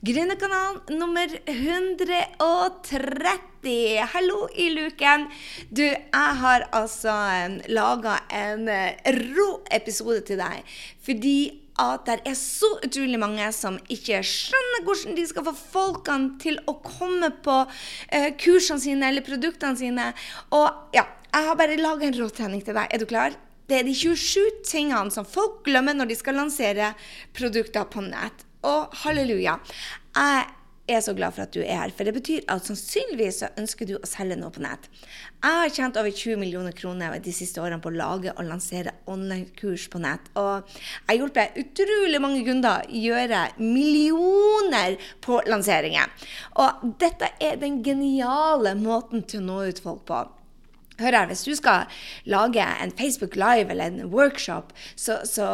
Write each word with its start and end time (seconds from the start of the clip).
Gründerkanalen 0.00 0.80
nummer 0.98 1.28
130. 1.44 4.00
Hallo 4.12 4.48
i 4.56 4.70
luken. 4.72 5.26
Du, 5.68 5.82
jeg 5.82 6.38
har 6.40 6.64
altså 6.72 7.12
laga 7.68 8.14
en 8.32 8.64
eh, 8.72 8.96
rå 9.12 9.60
episode 9.68 10.24
til 10.24 10.40
deg. 10.40 10.64
Fordi 11.04 11.52
at 11.84 12.08
det 12.08 12.16
er 12.32 12.38
så 12.40 12.80
utrolig 12.80 13.20
mange 13.20 13.44
som 13.52 13.76
ikke 13.92 14.24
skjønner 14.24 14.88
hvordan 14.88 15.20
de 15.20 15.28
skal 15.28 15.44
få 15.50 15.54
folkene 15.76 16.40
til 16.40 16.56
å 16.64 16.80
komme 16.80 17.28
på 17.44 17.68
uh, 17.68 18.30
kursene 18.40 18.80
sine 18.80 19.04
eller 19.12 19.28
produktene 19.28 19.76
sine. 19.76 20.16
Og 20.48 20.96
ja, 20.96 21.04
jeg 21.28 21.52
har 21.52 21.60
bare 21.60 21.76
laga 21.76 22.08
en 22.08 22.20
råtrening 22.24 22.64
til 22.64 22.72
deg. 22.72 22.88
Er 22.88 22.98
du 23.00 23.08
klar? 23.08 23.36
Det 23.68 23.76
er 23.82 23.84
de 23.84 23.92
27 23.92 24.64
tingene 24.64 25.12
som 25.12 25.28
folk 25.28 25.60
glemmer 25.68 25.92
når 25.92 26.08
de 26.08 26.16
skal 26.24 26.40
lansere 26.40 26.96
produkter 27.36 27.84
på 27.84 28.00
nett. 28.08 28.48
Og 28.66 28.96
halleluja. 29.04 29.58
Jeg 30.90 30.96
er 30.96 31.04
så 31.04 31.12
glad 31.14 31.36
for 31.36 31.44
at 31.44 31.52
du 31.54 31.60
er 31.62 31.84
her, 31.84 31.92
for 31.94 32.02
det 32.02 32.16
betyr 32.16 32.48
at 32.50 32.66
sannsynligvis 32.66 33.36
så 33.44 33.48
ønsker 33.60 33.86
du 33.86 33.92
å 33.94 34.08
selge 34.10 34.34
noe 34.40 34.50
på 34.50 34.62
nett. 34.64 34.88
Jeg 35.38 35.58
har 35.60 35.70
tjent 35.70 35.98
over 36.00 36.10
20 36.10 36.40
millioner 36.40 36.74
kroner 36.74 37.14
de 37.22 37.34
siste 37.34 37.62
årene 37.62 37.78
på 37.80 37.92
å 37.92 37.94
lage 37.94 38.32
og 38.34 38.48
lansere 38.48 38.96
online-kurs 39.06 39.86
på 39.92 40.00
nett. 40.02 40.26
Og 40.34 40.66
jeg 40.66 41.06
har 41.12 41.20
hjulpet 41.20 41.60
utrolig 41.62 42.22
mange 42.24 42.42
kunder 42.48 42.90
gjøre 42.90 43.44
millioner 43.62 44.98
på 45.22 45.38
lanseringer. 45.46 46.10
Og 46.58 46.90
dette 46.98 47.30
er 47.38 47.62
den 47.62 47.84
geniale 47.86 48.74
måten 48.74 49.22
til 49.30 49.44
å 49.44 49.46
nå 49.46 49.62
ut 49.70 49.84
folk 49.86 50.04
på. 50.10 50.24
Hør 51.00 51.16
her, 51.16 51.26
Hvis 51.26 51.42
du 51.42 51.54
skal 51.56 51.86
lage 52.24 52.64
en 52.82 52.92
Facebook 52.98 53.34
Live 53.34 53.70
eller 53.70 53.84
en 53.84 54.04
workshop 54.12 54.72
så, 54.96 55.20
så, 55.24 55.46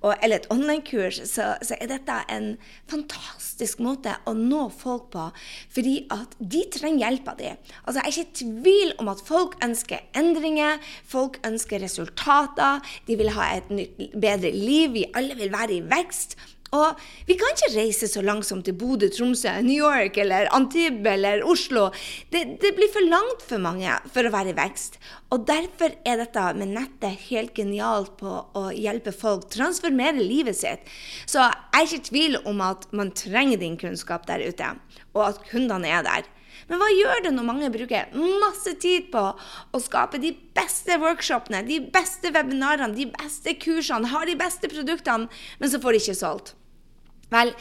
og, 0.00 0.14
eller 0.22 0.36
et 0.36 0.46
online-kurs, 0.50 1.20
så, 1.28 1.54
så, 1.62 1.76
er 1.80 1.90
dette 1.90 2.16
en 2.32 2.56
fantastisk 2.88 3.80
måte 3.84 4.14
å 4.26 4.32
nå 4.36 4.68
folk 4.72 5.10
på. 5.12 5.28
Fordi 5.74 5.96
at 6.14 6.36
de 6.40 6.64
trenger 6.72 7.04
hjelp 7.04 7.28
av 7.28 7.38
dem. 7.40 7.60
Altså, 7.84 8.00
jeg 8.00 8.06
er 8.06 8.12
ikke 8.14 8.26
i 8.26 8.40
tvil 8.40 8.92
om 9.02 9.12
at 9.12 9.22
folk 9.26 9.58
ønsker 9.64 10.04
endringer, 10.16 10.80
folk 11.04 11.40
ønsker 11.46 11.82
resultater, 11.84 12.80
de 13.06 13.20
vil 13.20 13.32
ha 13.36 13.52
et 13.56 13.72
nytt, 13.72 14.00
bedre 14.16 14.52
liv, 14.54 14.92
vi 14.96 15.08
alle 15.14 15.36
vil 15.36 15.52
være 15.52 15.76
i 15.76 15.84
vekst. 15.92 16.38
Og 16.74 16.98
vi 17.28 17.36
kan 17.38 17.52
ikke 17.54 17.74
reise 17.76 18.08
så 18.10 18.22
langsomt 18.26 18.66
til 18.66 18.74
Bodø, 18.78 19.08
Tromsø, 19.12 19.52
New 19.62 19.86
York 19.86 20.18
eller 20.18 20.48
Antibes 20.56 21.06
eller 21.12 21.44
Oslo. 21.46 21.88
Det, 22.32 22.42
det, 22.62 22.72
blir 22.74 22.90
for 22.92 23.06
langt 23.06 23.44
for 23.46 23.62
mange 23.62 23.92
for 24.12 24.26
å 24.26 24.32
være 24.34 24.50
i 24.50 24.58
vekst. 24.58 24.98
Og 25.34 25.46
derfor 25.46 25.94
er 26.06 26.20
dette 26.22 26.46
med 26.58 26.74
nettet 26.74 27.28
helt 27.28 27.54
genialt 27.56 28.16
på 28.18 28.34
å 28.58 28.64
hjelpe 28.74 29.14
folk 29.14 29.46
transformere 29.54 30.22
livet 30.22 30.58
sitt. 30.58 30.86
Så 31.26 31.44
jeg 31.44 31.54
er 31.54 31.86
ikke 31.86 32.02
i 32.02 32.08
tvil 32.10 32.40
om 32.44 32.62
at 32.66 32.88
man 32.96 33.14
trenger 33.14 33.62
din 33.62 33.78
kunnskap 33.78 34.26
der 34.26 34.42
ute, 34.46 34.74
og 35.14 35.28
at 35.30 35.44
kundene 35.50 35.90
er 35.90 36.06
der. 36.06 36.32
Men 36.66 36.80
hva 36.82 36.88
gjør 36.90 37.22
det 37.26 37.32
når 37.34 37.46
mange 37.46 37.70
bruker 37.74 38.12
masse 38.42 38.72
tid 38.82 39.10
på 39.12 39.22
å 39.30 39.80
skape 39.82 40.18
de 40.22 40.32
beste 40.56 40.98
workshopene, 41.02 41.62
de 41.66 41.78
beste 41.94 42.32
webinarene, 42.34 42.96
de 42.96 43.06
beste 43.14 43.54
kursene, 43.62 44.10
har 44.10 44.26
de 44.26 44.34
beste 44.38 44.70
produktene, 44.72 45.30
men 45.60 45.70
så 45.72 45.80
får 45.82 45.94
de 45.94 46.02
ikke 46.02 46.18
solgt? 46.18 46.54
Vel, 47.30 47.52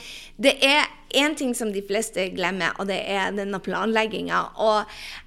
det 0.42 0.58
er 0.66 0.90
én 1.14 1.36
ting 1.36 1.54
som 1.56 1.74
de 1.74 1.84
fleste 1.86 2.30
glemmer, 2.36 2.76
og 2.80 2.88
det 2.90 3.02
er 3.12 3.36
denne 3.36 3.60
planlegginga. 3.60 4.42
Og 4.56 4.86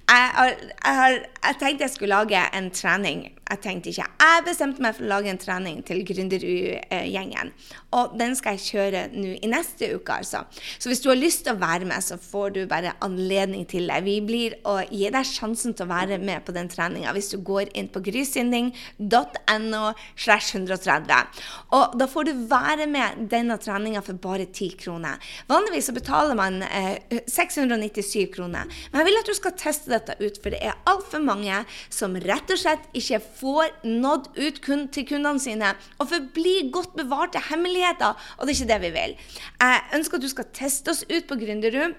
jeg, 0.09 0.55
jeg, 0.85 1.19
jeg, 1.43 1.55
tenkte 1.59 1.85
jeg 1.85 1.93
skulle 1.93 2.15
lage 2.15 2.41
en 2.57 2.71
trening. 2.73 3.27
Jeg 3.49 3.61
tenkte 3.63 3.89
ikke. 3.89 4.05
Jeg 4.21 4.43
bestemte 4.45 4.81
meg 4.81 4.93
for 4.97 5.05
å 5.05 5.09
lage 5.09 5.29
en 5.31 5.39
trening 5.41 5.79
til 5.85 6.03
Gründerud-gjengen. 6.05 7.51
Og 7.97 8.13
den 8.19 8.35
skal 8.37 8.57
jeg 8.57 8.65
kjøre 8.67 9.03
nå 9.13 9.31
i 9.39 9.49
neste 9.49 9.89
uke, 9.95 10.19
altså. 10.21 10.43
Så 10.77 10.89
hvis 10.89 11.01
du 11.01 11.09
har 11.09 11.17
lyst 11.17 11.45
til 11.45 11.55
å 11.55 11.61
være 11.61 11.87
med, 11.89 12.05
så 12.05 12.19
får 12.21 12.53
du 12.57 12.59
bare 12.69 12.93
anledning 13.05 13.65
til 13.69 13.89
det. 13.89 14.03
Vi 14.05 14.19
blir 14.25 14.57
å 14.69 14.79
gi 14.85 15.09
deg 15.13 15.25
sjansen 15.25 15.73
til 15.73 15.87
å 15.87 15.93
være 15.93 16.19
med 16.21 16.45
på 16.45 16.53
den 16.53 16.69
treninga 16.69 17.13
hvis 17.15 17.31
du 17.33 17.39
går 17.45 17.71
inn 17.77 17.89
på 17.89 18.03
grysynding.no 18.05 19.83
slash 20.13 20.53
130. 20.57 21.41
Og 21.77 21.97
da 21.97 22.09
får 22.09 22.29
du 22.29 22.45
være 22.49 22.89
med 22.89 23.25
denne 23.33 23.57
treninga 23.61 24.05
for 24.05 24.21
bare 24.21 24.45
10 24.49 24.77
kroner. 24.81 25.17
Vanligvis 25.49 25.78
vanligvis 25.79 25.87
så 25.87 25.93
betaler 25.93 26.35
man 26.35 26.61
eh, 26.63 26.99
697 27.27 28.33
kroner. 28.33 28.67
Men 28.91 28.99
jeg 28.99 29.07
vil 29.07 29.19
at 29.19 29.29
du 29.29 29.35
skal 29.35 29.55
teste 29.57 29.91
dette 29.91 30.15
ut, 30.19 30.39
for 30.41 30.51
det 30.51 30.59
er 30.61 30.77
altfor 30.85 31.21
mange 31.23 31.65
som 31.89 32.15
rett 32.15 32.49
og 32.51 32.59
slett 32.59 32.89
ikke 32.93 33.19
får 33.39 33.85
nådd 33.85 34.29
ut 34.37 34.61
kun 34.61 34.87
til 34.89 35.07
kundene 35.07 35.39
sine 35.39 35.73
og 35.99 36.09
forblir 36.11 36.71
godt 36.71 36.95
bevarte 36.97 37.41
hemmeligheter. 37.49 38.15
Og 38.37 38.45
det 38.45 38.53
er 38.53 38.59
ikke 38.59 38.73
det 38.73 38.81
vi 38.83 38.93
vil. 38.97 39.15
Jeg 39.61 39.81
ønsker 39.95 40.17
at 40.17 40.23
du 40.23 40.29
skal 40.29 40.51
teste 40.53 40.91
oss 40.91 41.05
ut 41.07 41.27
på 41.27 41.39
Gründerud, 41.39 41.95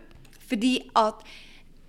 fordi 0.50 0.76
at 0.97 1.24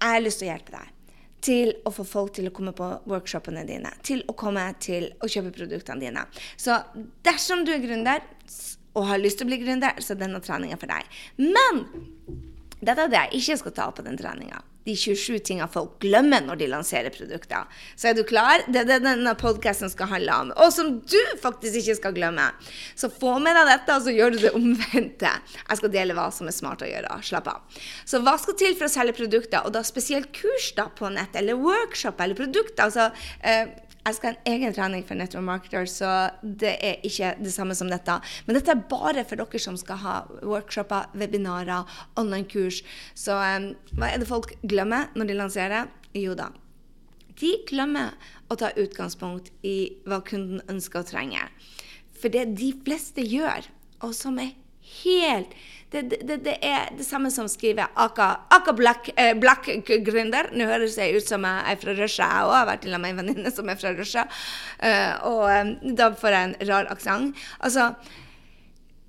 jeg 0.02 0.16
har 0.16 0.23
lyst 0.23 0.41
til 0.41 0.50
å 0.50 0.53
hjelpe 0.53 0.78
deg 0.78 0.97
til 1.41 1.74
å 1.85 1.94
få 1.94 2.06
folk 2.07 2.35
til 2.38 2.50
å 2.50 2.53
komme 2.56 2.74
på 2.78 2.88
workshopene 3.09 3.63
dine, 3.68 3.91
til 4.06 4.24
å 4.29 4.35
komme 4.38 4.63
til 4.84 5.09
å 5.22 5.29
kjøpe 5.29 5.53
produktene 5.56 6.03
dine. 6.03 6.25
Så 6.59 6.78
dersom 7.25 7.66
du 7.66 7.74
er 7.74 7.84
gründer, 7.84 8.25
og 8.94 9.07
har 9.07 9.22
lyst 9.22 9.40
til 9.40 9.47
å 9.47 9.52
bli 9.52 9.62
gründer, 9.62 9.97
så 10.03 10.13
er 10.13 10.22
denne 10.22 10.41
treninga 10.44 10.78
for 10.79 10.91
deg. 10.91 11.07
Men 11.40 11.85
dette 12.81 13.06
er 13.06 13.12
det 13.12 13.22
jeg 13.22 13.41
ikke 13.41 13.57
skal 13.63 13.78
ta 13.78 13.88
på 13.96 14.06
den 14.06 14.19
treninga. 14.19 14.62
De 14.88 14.96
27 14.97 15.40
tingene 15.46 15.68
folk 15.72 15.97
glemmer 16.03 16.44
når 16.46 16.62
de 16.62 16.69
lanserer 16.72 17.14
produkter. 17.14 17.68
Så 17.96 18.12
er 18.12 18.18
du 18.18 18.24
klar? 18.28 18.64
Det 18.68 18.84
er 18.84 18.90
det 18.90 19.00
denne 19.06 19.36
podkasten 19.40 19.92
skal 19.94 20.09
handle 20.14 20.38
om. 20.46 20.53
Og 20.64 20.74
som 20.74 20.94
du 21.00 21.19
faktisk 21.42 21.81
ikke 21.81 21.97
skal 22.00 22.16
glemme. 22.18 22.47
Så 22.97 23.12
få 23.14 23.38
med 23.44 23.58
deg 23.58 23.70
dette, 23.70 23.97
og 23.97 24.08
så 24.08 24.16
gjør 24.16 24.36
du 24.36 24.40
det 24.46 24.53
omvendte. 24.58 25.36
Jeg 25.62 25.81
skal 25.81 25.94
dele 25.94 26.18
hva 26.18 26.30
som 26.34 26.50
er 26.50 26.58
smart 26.58 26.81
å 26.86 26.90
gjøre. 26.90 27.20
Slapp 27.25 27.52
av. 27.52 27.80
Så 28.06 28.24
hva 28.25 28.38
skal 28.41 28.58
til 28.59 28.75
for 28.80 28.90
å 28.90 28.94
selge 28.94 29.18
produkter, 29.22 29.62
og 29.66 29.75
da 29.75 29.86
spesielt 29.86 30.31
kurs 30.36 30.72
da 30.78 30.90
på 30.97 31.12
nett, 31.14 31.38
eller 31.38 31.59
workshop 31.62 32.22
eller 32.22 32.38
produkter? 32.38 32.90
altså 32.91 33.12
eh, 33.46 33.70
jeg 34.02 34.18
skal 34.18 34.32
ha 34.32 34.38
en 34.40 34.56
egen 34.56 34.74
trening 34.74 35.04
for 35.06 35.18
network 35.20 35.46
marketers, 35.46 35.94
så 36.02 36.12
det 36.42 36.74
er 36.82 37.04
ikke 37.06 37.36
det 37.42 37.54
samme 37.54 37.76
som 37.78 37.90
dette. 37.92 38.16
Men 38.48 38.58
dette 38.58 38.74
er 38.74 38.86
bare 38.90 39.26
for 39.30 39.38
dere 39.38 39.62
som 39.62 39.78
skal 39.78 40.02
ha 40.02 40.16
workshoper, 40.42 41.12
webinarer, 41.14 41.86
online-kurs. 42.18 42.82
Så 43.14 43.38
um, 43.38 43.72
hva 43.94 44.10
er 44.10 44.22
det 44.22 44.30
folk 44.30 44.56
glemmer 44.66 45.12
når 45.14 45.30
de 45.30 45.38
lanserer? 45.38 45.92
Jo 46.18 46.34
da. 46.38 46.50
De 47.38 47.54
glemmer 47.70 48.18
å 48.52 48.58
ta 48.60 48.72
utgangspunkt 48.74 49.54
i 49.66 49.94
hva 50.10 50.20
kunden 50.26 50.66
ønsker 50.70 51.04
og 51.04 51.12
trenger. 51.14 51.54
For 52.18 52.34
det 52.34 52.56
de 52.58 52.74
fleste 52.86 53.24
gjør, 53.26 53.70
og 54.02 54.18
som 54.18 54.42
er 54.42 54.56
helt 55.04 55.54
det, 55.91 56.02
det, 56.24 56.38
det, 56.46 56.53
er 56.63 56.94
det 56.96 57.03
samme 57.03 57.28
som 57.34 57.50
å 57.50 57.52
skrive 57.52 57.84
Aka, 58.00 58.29
Aka 58.56 58.72
Black, 58.75 59.09
eh, 59.19 59.34
Black 59.35 59.68
Gründer. 60.06 60.47
Nå 60.56 60.69
høres 60.69 60.96
jeg 60.96 61.19
ut 61.19 61.28
som 61.28 61.44
jeg 61.44 61.66
er 61.68 61.81
fra 61.81 61.96
Russia. 61.97 62.28
Jeg 62.31 62.47
òg 62.47 62.56
har 62.56 62.69
vært 62.69 62.88
sammen 62.88 63.03
med 63.03 63.12
en 63.12 63.19
venninne 63.19 63.52
som 63.52 63.72
er 63.72 63.79
fra 63.81 63.91
Russia. 63.97 64.24
Uh, 64.79 65.13
og 65.28 65.44
um, 65.52 65.74
da 66.00 66.07
får 66.16 66.38
jeg 66.38 66.47
en 66.47 66.56
rar 66.69 66.88
aksent. 66.94 67.44
Altså, 67.59 67.90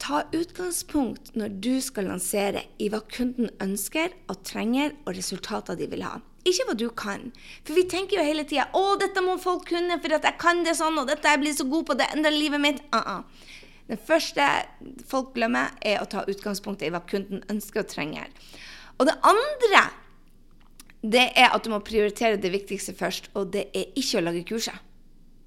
ta 0.02 0.24
utgangspunkt 0.34 1.30
når 1.38 1.54
du 1.62 1.76
skal 1.84 2.10
lansere 2.10 2.64
i 2.82 2.90
hva 2.90 3.04
kunden 3.14 3.52
ønsker 3.62 4.10
og 4.26 4.42
trenger, 4.48 4.96
og 5.06 5.14
resultater 5.14 5.78
de 5.78 5.86
vil 5.92 6.02
ha. 6.08 6.16
Ikke 6.42 6.66
hva 6.66 6.74
du 6.74 6.88
kan. 6.98 7.28
For 7.62 7.78
vi 7.78 7.86
tenker 7.86 8.18
jo 8.18 8.26
hele 8.26 8.42
tida 8.42 8.66
'Å, 8.74 8.98
dette 8.98 9.22
må 9.22 9.38
folk 9.38 9.68
kunne, 9.70 10.02
for 10.02 10.18
at 10.18 10.26
jeg 10.26 10.40
kan 10.42 10.66
det 10.66 10.74
sånn', 10.74 10.98
og 10.98 11.06
'dette 11.06 11.30
jeg 11.30 11.44
blir 11.46 11.54
så 11.54 11.68
god 11.70 11.86
på, 11.86 11.94
det 11.94 12.10
endrer 12.10 12.34
livet 12.34 12.58
mitt'. 12.60 12.82
Uh 12.90 12.98
-uh. 13.06 13.50
Det 13.92 13.98
første 14.00 14.44
folk 15.04 15.34
glemmer, 15.34 15.74
er 15.84 16.00
å 16.00 16.08
ta 16.08 16.22
utgangspunktet 16.24 16.88
i 16.88 16.92
hva 16.94 17.02
kunden 17.04 17.42
ønsker 17.52 17.82
og 17.82 17.90
trenger. 17.90 18.30
Og 18.96 19.04
det 19.10 19.18
andre 19.20 19.82
det 21.02 21.26
er 21.36 21.50
at 21.50 21.64
du 21.64 21.68
må 21.72 21.82
prioritere 21.84 22.38
det 22.40 22.52
viktigste 22.54 22.94
først, 22.96 23.28
og 23.34 23.50
det 23.52 23.66
er 23.76 23.90
ikke 23.98 24.20
å 24.20 24.24
lage 24.24 24.44
kurset. 24.48 24.78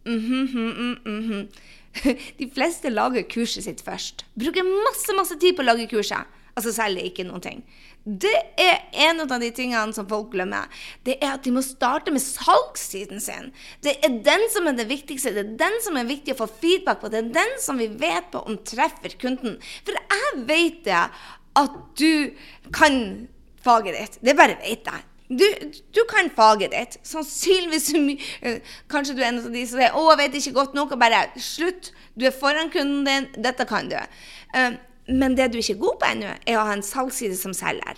Mm 0.06 0.20
-hmm, 0.20 0.98
mm 1.06 1.22
-hmm. 1.30 1.48
De 2.40 2.52
fleste 2.54 2.90
lager 2.90 3.24
kurset 3.24 3.64
sitt 3.64 3.82
først. 3.82 4.26
Bruker 4.40 4.64
masse 4.64 5.16
masse 5.16 5.40
tid 5.40 5.56
på 5.56 5.62
å 5.62 5.66
lage 5.66 5.88
kurset, 5.88 6.28
altså 6.56 6.72
selger 6.72 7.04
ikke 7.04 7.24
noen 7.24 7.42
ting. 7.42 7.64
Det 8.06 8.36
er 8.62 8.84
en 9.08 9.24
av 9.24 9.32
de 9.42 9.48
tingene 9.50 9.94
som 9.96 10.06
folk 10.06 10.30
glemmer. 10.36 10.70
Det 11.08 11.16
er 11.18 11.32
at 11.40 11.46
de 11.46 11.54
må 11.56 11.64
starte 11.66 12.14
med 12.14 12.22
salgssiden 12.22 13.24
sin. 13.24 13.50
Det 13.82 13.96
er 14.06 14.20
den 14.28 14.46
som 14.54 14.70
er 14.70 14.78
det 14.78 14.86
viktigste. 14.92 15.34
Det 15.34 15.42
er 15.42 15.58
den 15.64 15.80
som 15.82 15.98
er 15.98 16.06
viktig 16.06 16.36
å 16.36 16.44
få 16.44 16.50
feedback 16.62 17.02
på. 17.02 17.10
Det 17.10 17.24
er 17.24 17.34
den 17.34 17.58
som 17.64 17.82
vi 17.82 17.90
vet 17.90 18.30
på 18.30 18.44
om 18.46 18.60
treffer 18.62 19.18
kunden. 19.22 19.58
For 19.88 19.98
jeg 19.98 20.46
vet 20.46 20.80
det 20.86 21.02
at 21.58 21.82
du 21.98 22.14
kan 22.76 23.28
faget 23.66 23.98
ditt. 23.98 24.22
Det 24.22 24.38
bare 24.38 24.62
vet 24.62 24.86
jeg. 24.86 25.06
Du, 25.26 25.46
du, 25.90 26.04
kan 26.06 26.30
faget 26.30 26.76
ditt. 26.78 27.00
Sannsynligvis 27.02 27.90
uh, 27.98 28.74
Kanskje 28.92 29.16
du 29.18 29.24
er 29.24 29.32
en 29.32 29.42
av 29.42 29.50
de 29.50 29.64
som 29.66 29.80
sier 29.82 29.96
'Å, 29.98 30.10
jeg 30.12 30.20
vet 30.22 30.36
ikke 30.44 30.60
godt 30.62 30.78
nok', 30.78 30.94
og 30.94 31.02
bare 31.02 31.26
slutt. 31.42 31.90
Du 32.14 32.30
er 32.30 32.36
foran 32.36 32.70
kunden 32.70 33.08
din. 33.10 33.32
Dette 33.34 33.66
kan 33.66 33.90
du. 33.90 33.98
Uh, 34.54 34.76
men 35.08 35.38
det 35.38 35.52
du 35.54 35.60
ikke 35.60 35.74
er 35.74 35.82
god 35.82 35.98
på 36.02 36.12
ennå, 36.14 36.34
er 36.46 36.58
å 36.58 36.66
ha 36.66 36.74
en 36.74 36.86
salgsside 36.86 37.38
som 37.38 37.54
selger. 37.54 37.98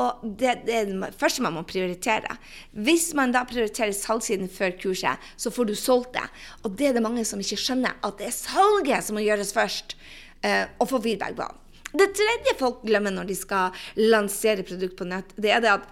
Og 0.00 0.22
det, 0.24 0.54
det, 0.66 0.74
er 0.74 0.88
det 0.88 1.10
første 1.20 1.44
man 1.44 1.56
må 1.58 1.64
prioritere. 1.68 2.36
Hvis 2.72 3.10
man 3.18 3.34
da 3.34 3.44
prioriterer 3.48 3.92
salgssiden 3.96 4.48
før 4.52 4.72
kurset, 4.80 5.32
så 5.36 5.52
får 5.52 5.68
du 5.68 5.74
solgt 5.76 6.14
det. 6.16 6.24
Og 6.64 6.78
det 6.78 6.88
er 6.88 6.96
det 6.96 7.04
mange 7.04 7.24
som 7.28 7.42
ikke 7.42 7.60
skjønner, 7.60 7.98
at 8.00 8.20
det 8.20 8.30
er 8.30 8.36
salget 8.36 9.04
som 9.04 9.18
må 9.18 9.24
gjøres 9.26 9.52
først. 9.56 9.96
Uh, 10.42 10.64
og 10.82 10.88
få 10.90 10.98
feedback 11.04 11.36
på. 11.38 11.44
Det 11.92 12.08
tredje 12.16 12.56
folk 12.58 12.80
glemmer 12.82 13.12
når 13.14 13.28
de 13.28 13.36
skal 13.36 13.84
lansere 14.00 14.64
produkt 14.66 14.96
på 14.98 15.06
nett, 15.06 15.34
det 15.36 15.52
er 15.54 15.60
det 15.62 15.74
at 15.76 15.84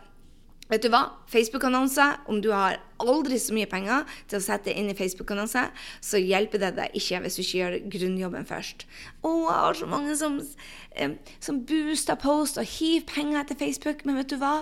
Vet 0.70 0.84
du 0.84 0.90
hva? 0.92 1.02
Facebook-annonser, 1.30 2.20
om 2.30 2.38
du 2.42 2.52
har 2.54 2.78
aldri 3.00 3.38
så 3.40 3.54
mye 3.56 3.68
penger 3.70 4.04
til 4.30 4.38
å 4.38 4.44
sette 4.44 4.72
inn 4.76 4.90
i 4.92 4.94
Facebook-annonser, 4.94 5.70
så 6.04 6.20
hjelper 6.20 6.60
det 6.62 6.70
deg 6.76 6.96
ikke 6.98 7.20
hvis 7.24 7.38
du 7.38 7.40
ikke 7.42 7.58
gjør 7.58 7.76
grunnjobben 7.94 8.46
først. 8.46 8.84
Å, 9.26 9.30
jeg 9.30 9.56
har 9.64 9.78
så 9.78 9.88
mange 9.90 10.14
som, 10.20 10.36
som 11.42 11.60
booster 11.66 12.18
post 12.20 12.60
og 12.60 12.68
hiver 12.70 13.06
penger 13.08 13.40
etter 13.42 13.58
Facebook, 13.58 14.04
men 14.06 14.20
vet 14.20 14.30
du 14.30 14.36
hva? 14.38 14.52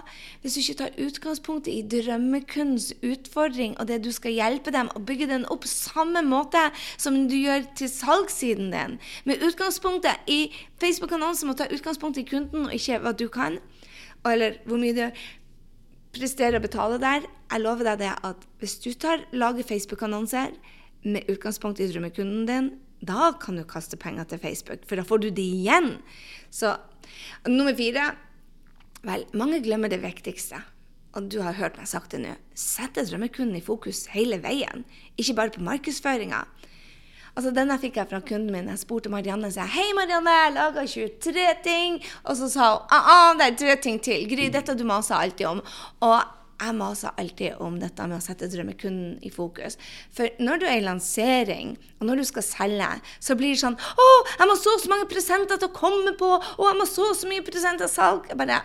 Hvis 0.40 0.56
du 0.56 0.62
ikke 0.62 0.78
tar 0.82 1.00
utgangspunktet 1.04 1.72
i 1.74 1.82
drømmekundens 1.96 2.92
utfordring 3.02 3.74
og 3.76 3.90
det 3.90 4.00
du 4.06 4.12
skal 4.14 4.36
hjelpe 4.36 4.72
dem, 4.74 4.88
og 4.94 5.04
bygge 5.08 5.28
den 5.28 5.44
opp 5.52 5.66
samme 5.68 6.22
måte 6.24 6.70
som 6.96 7.18
du 7.28 7.36
gjør 7.36 7.66
til 7.76 7.90
salgssiden 7.92 8.72
din, 8.72 8.96
med 9.28 9.44
utgangspunktet 9.44 10.24
i 10.30 10.46
Facebook-annonser 10.80 11.50
må 11.50 11.58
ta 11.58 11.68
utgangspunkt 11.68 12.20
i 12.20 12.24
kunden 12.28 12.70
og 12.70 12.76
ikke 12.76 13.02
hva 13.04 13.12
du 13.12 13.26
kan, 13.32 13.60
eller 14.26 14.56
hvor 14.66 14.80
mye 14.80 14.96
du 14.96 15.04
prestere 16.20 16.58
å 16.58 16.64
betale 16.64 16.98
der. 17.02 17.26
Jeg 17.48 17.64
lover 17.64 17.90
deg 17.92 18.02
det 18.02 18.12
at 18.26 18.44
hvis 18.60 18.78
du 18.84 18.92
tar, 18.94 19.24
lager 19.32 19.66
Facebook-annonser 19.66 20.54
med 21.06 21.28
utgangspunkt 21.30 21.80
i 21.80 21.88
drømmekunden 21.90 22.46
din, 22.48 22.70
da 23.00 23.30
kan 23.38 23.58
du 23.58 23.62
kaste 23.68 23.98
penger 24.00 24.26
til 24.26 24.40
Facebook, 24.42 24.82
for 24.88 24.98
da 24.98 25.06
får 25.06 25.22
du 25.22 25.28
det 25.30 25.44
igjen. 25.44 25.96
Så 26.50 26.74
nummer 27.46 27.76
fire 27.78 28.14
Vel, 29.06 29.22
mange 29.38 29.60
glemmer 29.62 29.86
det 29.86 30.00
viktigste. 30.02 30.58
Og 31.16 31.28
du 31.30 31.38
har 31.40 31.54
hørt 31.54 31.76
meg 31.78 31.86
sagt 31.86 32.12
det 32.12 32.18
nå. 32.24 32.32
Sette 32.58 33.04
drømmekunden 33.06 33.56
i 33.56 33.64
fokus 33.64 34.08
hele 34.10 34.40
veien, 34.42 34.82
ikke 35.14 35.36
bare 35.38 35.54
på 35.54 35.62
markedsføringa. 35.64 36.42
Altså, 37.38 37.52
Denne 37.54 37.76
fikk 37.78 38.00
jeg 38.00 38.10
fra 38.10 38.18
kunden 38.18 38.50
min. 38.50 38.66
Jeg 38.72 38.80
spurte 38.80 39.10
Marianne 39.12 39.52
sa 39.54 39.62
Hei, 39.70 39.92
Marianne, 39.94 40.32
jeg 40.34 40.54
laga 40.56 40.82
23 40.90 41.44
ting. 41.62 42.00
Og 42.24 42.34
så 42.40 42.48
sa 42.50 42.72
hun 42.72 42.96
ah, 42.96 43.10
ah, 43.12 43.28
det 43.38 43.46
er 43.46 43.60
tre 43.60 43.76
ting 43.84 44.00
til. 44.02 44.24
Gry, 44.26 44.48
dette 44.50 44.74
du 44.74 44.82
maser 44.88 45.20
alltid 45.20 45.46
om. 45.46 45.60
Og 46.02 46.16
jeg 46.58 46.74
maser 46.74 47.14
alltid 47.22 47.60
om 47.62 47.76
dette 47.78 48.08
med 48.10 48.18
å 48.18 48.24
sette 48.24 48.48
drømmekunden 48.50 49.20
i 49.22 49.30
fokus. 49.30 49.78
For 50.10 50.34
når 50.42 50.58
du 50.58 50.66
er 50.66 50.80
i 50.80 50.82
lansering, 50.82 51.76
og 52.00 52.08
når 52.10 52.18
du 52.18 52.26
skal 52.32 52.46
selge, 52.48 52.88
så 53.22 53.38
blir 53.38 53.54
det 53.54 53.62
sånn 53.62 53.78
Å, 53.78 54.08
jeg 54.32 54.50
må 54.50 54.58
så 54.58 54.74
så 54.82 54.90
mange 54.90 55.06
presenter 55.12 55.62
til 55.62 55.70
å 55.70 55.76
komme 55.78 56.16
på! 56.18 56.32
Å, 56.42 56.66
jeg 56.72 56.80
må 56.80 56.88
så 56.90 57.12
så 57.14 57.30
mye 57.30 57.46
presenter 57.46 57.86
til 57.86 57.94
salg! 57.94 58.26
Jeg 58.32 58.40
bare 58.42 58.58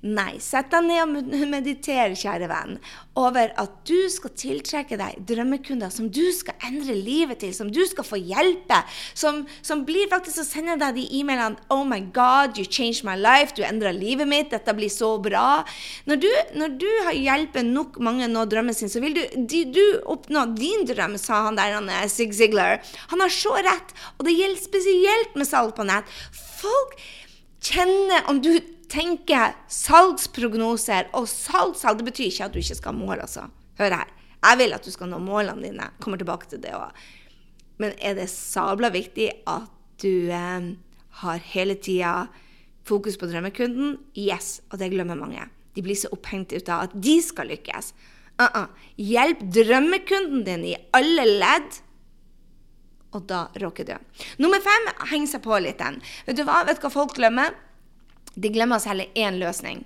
Nei, 0.00 0.38
sett 0.40 0.70
deg 0.72 0.86
ned 0.86 1.00
og 1.02 1.32
mediter, 1.52 2.14
kjære 2.16 2.46
venn, 2.48 2.78
over 3.20 3.50
at 3.60 3.74
du 3.84 4.08
skal 4.08 4.32
tiltrekke 4.32 4.96
deg 4.96 5.18
drømmekunder 5.28 5.92
som 5.92 6.06
du 6.08 6.22
skal 6.32 6.56
endre 6.70 6.96
livet 6.96 7.42
til, 7.42 7.52
som 7.52 7.68
du 7.68 7.82
skal 7.84 8.06
få 8.08 8.16
hjelpe, 8.16 8.78
som, 9.12 9.42
som 9.60 9.84
blir 9.84 10.08
faktisk 10.08 10.40
å 10.40 10.46
sende 10.48 10.78
deg 10.80 10.96
de 10.96 11.04
e-mailene 11.20 11.60
'Oh 11.68 11.84
my 11.84 12.00
God, 12.16 12.56
you 12.56 12.64
changed 12.64 13.04
my 13.04 13.18
life', 13.18 13.52
du 13.52 13.60
endra 13.66 13.92
livet 13.92 14.28
mitt, 14.28 14.50
dette 14.54 14.72
blir 14.72 14.88
så 14.88 15.12
bra. 15.20 15.66
Når 16.08 16.24
du, 16.24 16.30
når 16.56 16.80
du 16.80 16.88
har 17.04 17.20
hjulpet 17.20 17.68
nok 17.68 18.00
mange 18.00 18.30
nå 18.32 18.48
drømmen 18.48 18.74
sin, 18.74 18.88
så 18.88 19.04
vil 19.04 19.20
du, 19.20 19.22
de, 19.36 19.64
du 19.68 19.84
oppnå 20.08 20.48
din 20.56 20.88
drøm, 20.88 21.20
sa 21.20 21.44
han 21.50 21.60
der, 21.60 21.76
han 21.76 21.92
Sig 22.08 22.32
Ziglar. 22.32 22.80
Han 23.12 23.20
har 23.20 23.28
så 23.28 23.52
rett, 23.60 23.92
og 24.16 24.24
det 24.24 24.38
gjelder 24.38 24.64
spesielt 24.64 25.36
med 25.36 25.48
salg 25.48 25.76
på 25.76 25.84
nett. 25.84 26.08
Folk 26.32 26.96
kjenner 27.60 28.24
om 28.30 28.40
du 28.40 28.54
tenker 28.90 29.54
salgsprognoser 29.70 31.10
og 31.16 31.28
salg, 31.30 31.76
det 31.98 32.06
betyr 32.10 32.28
ikke 32.28 32.48
at 32.48 32.54
du 32.54 32.60
ikke 32.62 32.78
skal 32.78 32.92
ha 32.92 32.98
mål, 32.98 33.22
altså. 33.24 33.46
Hør 33.80 33.96
her. 34.00 34.12
Jeg 34.40 34.58
vil 34.60 34.76
at 34.76 34.86
du 34.86 34.92
skal 34.92 35.10
nå 35.10 35.18
målene 35.22 35.68
dine. 35.68 35.88
Kommer 36.00 36.20
tilbake 36.20 36.48
til 36.50 36.62
det 36.62 36.72
òg. 36.76 36.96
Men 37.80 37.94
er 38.00 38.16
det 38.18 38.28
sabla 38.32 38.90
viktig 38.92 39.28
at 39.48 39.68
du 40.00 40.30
eh, 40.32 40.70
har 41.22 41.44
hele 41.52 41.76
tida 41.80 42.28
fokus 42.88 43.18
på 43.20 43.28
drømmekunden? 43.30 43.98
Yes, 44.16 44.60
og 44.70 44.80
det 44.80 44.92
glemmer 44.92 45.18
mange. 45.18 45.46
De 45.76 45.84
blir 45.84 45.96
så 45.96 46.10
opphengt 46.12 46.52
ut 46.52 46.72
av 46.72 46.88
at 46.88 46.96
de 46.96 47.20
skal 47.22 47.52
lykkes. 47.52 47.92
Uh 48.40 48.48
-uh. 48.48 48.66
Hjelp 48.96 49.40
drømmekunden 49.54 50.44
din 50.44 50.64
i 50.64 50.76
alle 50.92 51.24
ledd, 51.24 51.82
og 53.12 53.26
da 53.26 53.48
råker 53.54 53.84
du. 53.84 53.96
Nummer 54.38 54.60
fem 54.60 55.08
henger 55.10 55.26
seg 55.26 55.42
på 55.42 55.58
litt 55.58 55.78
den. 55.78 56.00
Vet 56.26 56.36
du 56.36 56.44
hva, 56.44 56.64
vet 56.64 56.76
du 56.76 56.86
hva 56.86 56.90
folk 56.90 57.14
glemmer? 57.14 57.54
De 58.34 58.52
glemmer 58.52 58.78
å 58.78 58.84
selge 58.84 59.10
én 59.18 59.38
løsning. 59.40 59.82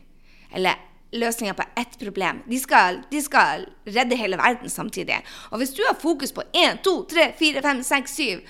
Eller 0.54 0.80
løsninger 1.14 1.54
på 1.54 1.66
ett 1.80 1.98
problem. 1.98 2.42
De 2.46 2.58
skal, 2.58 3.02
de 3.10 3.22
skal, 3.22 3.66
redde 3.86 4.18
hele 4.18 4.38
verden 4.40 4.70
samtidig. 4.70 5.20
Og 5.52 5.60
hvis 5.62 5.74
du 5.76 5.82
har 5.86 5.98
fokus 6.00 6.34
på 6.34 6.44
én, 6.52 6.80
to, 6.82 7.02
tre, 7.10 7.30
fire, 7.38 7.62
fem, 7.64 7.82
seks, 7.86 8.16
syv 8.18 8.42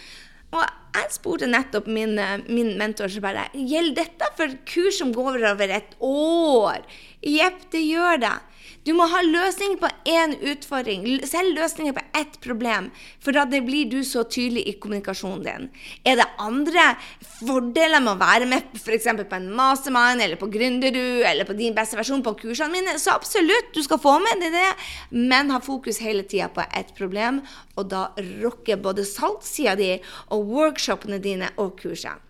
Og 0.55 0.63
jeg 0.95 1.11
spurte 1.11 1.49
nettopp 1.51 1.89
min, 1.91 2.15
min 2.47 2.77
mentor 2.79 3.11
som 3.11 3.25
bare 3.25 3.49
Gjelder 3.55 4.05
dette 4.05 4.29
for 4.39 4.53
kurs 4.71 5.01
som 5.01 5.13
går 5.15 5.43
over 5.51 5.73
et 5.75 5.97
år? 5.99 6.85
Jepp, 7.27 7.65
det 7.75 7.83
gjør 7.83 8.23
det. 8.23 8.37
Du 8.85 8.93
må 8.93 9.07
ha 9.09 9.23
løsninger 9.25 9.79
på 9.81 9.89
én 10.13 10.35
utfordring, 10.45 11.07
selv 11.25 11.57
løsninger 11.57 11.95
på 11.97 12.03
ett 12.21 12.35
problem, 12.45 12.91
for 13.23 13.33
da 13.33 13.47
blir 13.49 13.89
du 13.89 14.03
så 14.05 14.27
tydelig 14.29 14.67
i 14.69 14.75
kommunikasjonen 14.77 15.45
din. 15.47 15.71
Er 16.05 16.19
det 16.21 16.27
andre 16.43 16.91
fordeler 17.39 18.05
med 18.05 18.13
å 18.13 18.21
være 18.21 18.51
med 18.51 18.77
f.eks. 18.77 19.09
på 19.25 19.39
en 19.39 19.49
mastermind 19.57 20.21
eller 20.21 20.37
på 20.41 20.51
Gründerud 20.53 21.25
eller 21.25 21.49
på 21.49 21.57
din 21.57 21.77
beste 21.77 21.97
versjon 21.97 22.25
på 22.27 22.37
kursene 22.45 22.77
mine, 22.77 22.99
så 23.01 23.17
absolutt, 23.17 23.73
du 23.73 23.81
skal 23.87 24.03
få 24.05 24.19
med 24.21 24.45
deg 24.45 24.53
det, 24.53 24.71
men 25.17 25.55
ha 25.55 25.65
fokus 25.65 26.03
hele 26.05 26.29
tida 26.29 26.51
på 26.53 26.69
ett 26.69 26.93
problem, 26.99 27.41
og 27.81 27.89
da 27.89 28.11
rocker 28.45 28.85
både 28.85 29.09
salgssida 29.09 29.79
di 29.81 29.95
og 30.29 30.51
workshopene 30.53 31.23
dine 31.25 31.55
og 31.57 31.79
kursene. 31.81 32.21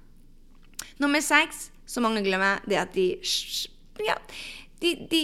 Nummer 1.02 1.18
seks, 1.24 1.72
som 1.90 2.06
mange 2.06 2.22
glemmer, 2.22 2.62
det 2.70 2.78
er 2.78 2.86
at 2.86 2.94
de 2.94 3.08
ja, 4.04 4.14
de, 4.82 4.94
de 5.10 5.22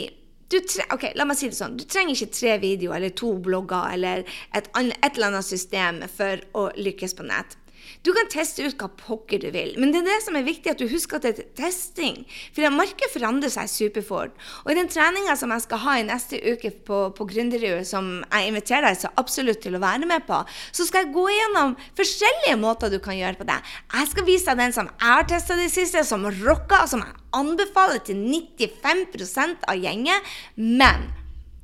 ok, 0.95 1.11
la 1.15 1.27
meg 1.29 1.39
si 1.39 1.51
det 1.51 1.59
sånn. 1.59 1.77
Du 1.79 1.85
trenger 1.87 2.17
ikke 2.17 2.35
tre 2.35 2.57
videoer 2.63 2.99
eller 2.99 3.15
to 3.17 3.33
blogger 3.39 3.95
eller 3.95 4.25
et, 4.25 4.71
et 4.75 5.11
eller 5.15 5.29
annet 5.31 5.47
system 5.47 6.03
for 6.11 6.43
å 6.59 6.69
lykkes 6.77 7.15
på 7.19 7.27
nett. 7.29 7.57
Du 8.01 8.13
kan 8.17 8.29
teste 8.33 8.65
ut 8.65 8.81
hva 8.81 8.89
pokker 8.97 9.43
du 9.43 9.51
vil, 9.53 9.75
men 9.77 9.91
det 9.93 10.01
er 10.01 10.07
det 10.09 10.21
som 10.25 10.37
er 10.39 10.47
viktig, 10.47 10.73
at 10.73 10.81
du 10.81 10.89
husker 10.89 11.19
at 11.19 11.27
det 11.27 11.33
er 11.43 11.51
testing. 11.59 12.23
For 12.57 12.73
markedet 12.73 13.13
forandrer 13.13 13.53
seg 13.53 13.69
superfort. 13.69 14.33
Og 14.65 14.73
i 14.73 14.79
den 14.79 14.89
treninga 14.89 15.37
som 15.37 15.53
jeg 15.53 15.67
skal 15.67 15.83
ha 15.85 15.99
i 16.01 16.07
neste 16.09 16.41
uke 16.41 16.73
på, 16.89 17.03
på 17.17 17.29
Gründerud, 17.29 17.85
som 17.85 18.11
jeg 18.23 18.49
inviterer 18.49 18.89
deg 18.89 19.03
så 19.03 19.13
absolutt 19.21 19.61
til 19.61 19.77
å 19.77 19.83
være 19.85 20.09
med 20.09 20.25
på, 20.29 20.41
så 20.73 20.89
skal 20.89 21.05
jeg 21.05 21.15
gå 21.19 21.27
gjennom 21.35 21.77
forskjellige 22.01 22.57
måter 22.65 22.93
du 22.93 22.97
kan 23.05 23.21
gjøre 23.21 23.37
på 23.43 23.49
det. 23.53 23.61
Jeg 23.93 24.13
skal 24.15 24.29
vise 24.33 24.49
deg 24.49 24.65
den 24.65 24.77
som 24.81 24.89
jeg 24.95 25.05
har 25.05 25.29
testa 25.29 25.61
det 25.61 25.69
siste, 25.75 26.07
som 26.09 26.25
rocka, 26.41 26.87
som 26.89 27.05
jeg 27.05 27.19
anbefaler 27.37 28.01
til 28.09 28.25
95% 28.25 29.69
av 29.69 29.77
gjengen. 29.77 30.31
Men 30.57 31.11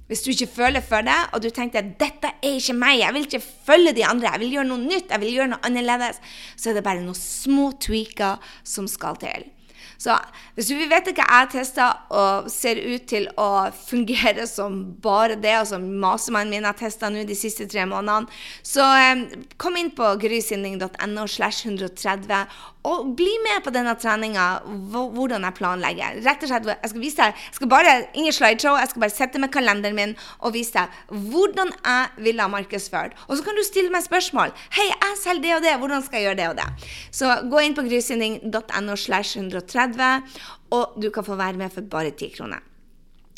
hvis 0.06 0.22
du 0.22 0.30
ikke 0.30 0.52
føler 0.54 0.84
for 0.84 1.02
det, 1.06 1.18
og 1.32 1.42
du 1.42 1.50
tenker 1.50 1.82
at 1.82 1.98
'dette 1.98 2.30
er 2.42 2.60
ikke 2.60 2.78
meg', 2.78 3.00
jeg 3.00 3.14
vil 3.14 3.26
ikke 3.26 3.42
følge 3.66 3.92
de 3.92 4.06
andre, 4.06 4.30
jeg 4.32 4.40
vil 4.40 4.54
gjøre 4.54 4.70
noe 4.70 4.86
nytt, 4.86 5.10
jeg 5.10 5.20
vil 5.20 5.34
gjøre 5.34 5.50
noe 5.54 5.66
annerledes, 5.66 6.22
så 6.56 6.70
er 6.70 6.74
det 6.74 6.84
bare 6.84 7.02
noen 7.02 7.18
små 7.18 7.72
tweaker 7.80 8.38
som 8.64 8.88
skal 8.88 9.16
til. 9.16 9.50
Så 9.98 10.12
hvis 10.54 10.68
du 10.68 10.74
vil 10.76 10.90
vite 10.90 11.14
hva 11.16 11.24
jeg 11.24 11.48
tester 11.54 12.12
og 12.12 12.50
ser 12.52 12.80
ut 12.84 13.06
til 13.08 13.28
å 13.40 13.72
fungere 13.72 14.44
som 14.48 14.82
bare 15.02 15.38
det, 15.40 15.54
og 15.60 15.70
som 15.70 15.86
masemannen 16.02 16.52
min 16.52 16.68
har 16.68 16.76
testa 16.76 17.08
nå 17.10 17.24
de 17.24 17.36
siste 17.38 17.66
tre 17.70 17.86
månedene, 17.88 18.28
så 18.62 18.84
eh, 19.00 19.24
kom 19.56 19.78
inn 19.80 19.92
på 19.96 20.12
grysynding.no 20.20 21.26
slash 21.26 21.64
130 21.64 22.44
og 22.86 23.08
bli 23.18 23.32
med 23.42 23.64
på 23.64 23.72
denne 23.74 23.94
treninga, 23.98 24.44
hvordan 24.92 25.46
jeg 25.46 25.56
planlegger. 25.58 26.20
Rett 26.26 26.44
og 26.44 26.50
slett, 26.50 26.68
Jeg 26.70 26.90
skal 26.92 27.02
vise 27.02 27.16
deg, 27.16 27.40
jeg 27.48 27.58
skal 27.58 27.70
bare, 27.72 27.94
ingen 28.14 28.32
slideshow, 28.32 28.76
jeg 28.78 28.90
skal 28.90 29.02
bare 29.02 29.14
sette 29.14 29.38
med 29.42 29.52
kalenderen 29.52 29.96
min 29.96 30.14
og 30.38 30.54
vise 30.54 30.72
deg 30.76 30.88
hvordan 31.10 31.72
jeg 31.74 32.24
ville 32.28 32.42
ha 32.42 32.48
markedsført. 32.52 33.16
Og 33.28 33.36
så 33.36 33.46
kan 33.46 33.58
du 33.58 33.62
stille 33.66 33.90
meg 33.90 34.04
spørsmål. 34.06 34.54
'Hei, 34.70 34.86
jeg 34.86 35.18
selger 35.22 35.42
det 35.42 35.54
og 35.56 35.62
det. 35.62 35.74
Hvordan 35.78 36.04
skal 36.04 36.20
jeg 36.20 36.26
gjøre 36.26 36.40
det 36.42 36.48
og 36.48 36.56
det?' 36.56 36.72
Så 37.10 37.26
gå 37.50 37.58
inn 37.58 37.74
på 37.74 37.86
grysynding.no 37.88 38.96
slash 38.96 39.38
130, 39.38 40.22
og 40.70 41.02
du 41.02 41.10
kan 41.10 41.24
få 41.24 41.34
være 41.34 41.58
med 41.58 41.72
for 41.72 41.80
bare 41.80 42.10
10 42.10 42.30
kroner. 42.36 42.60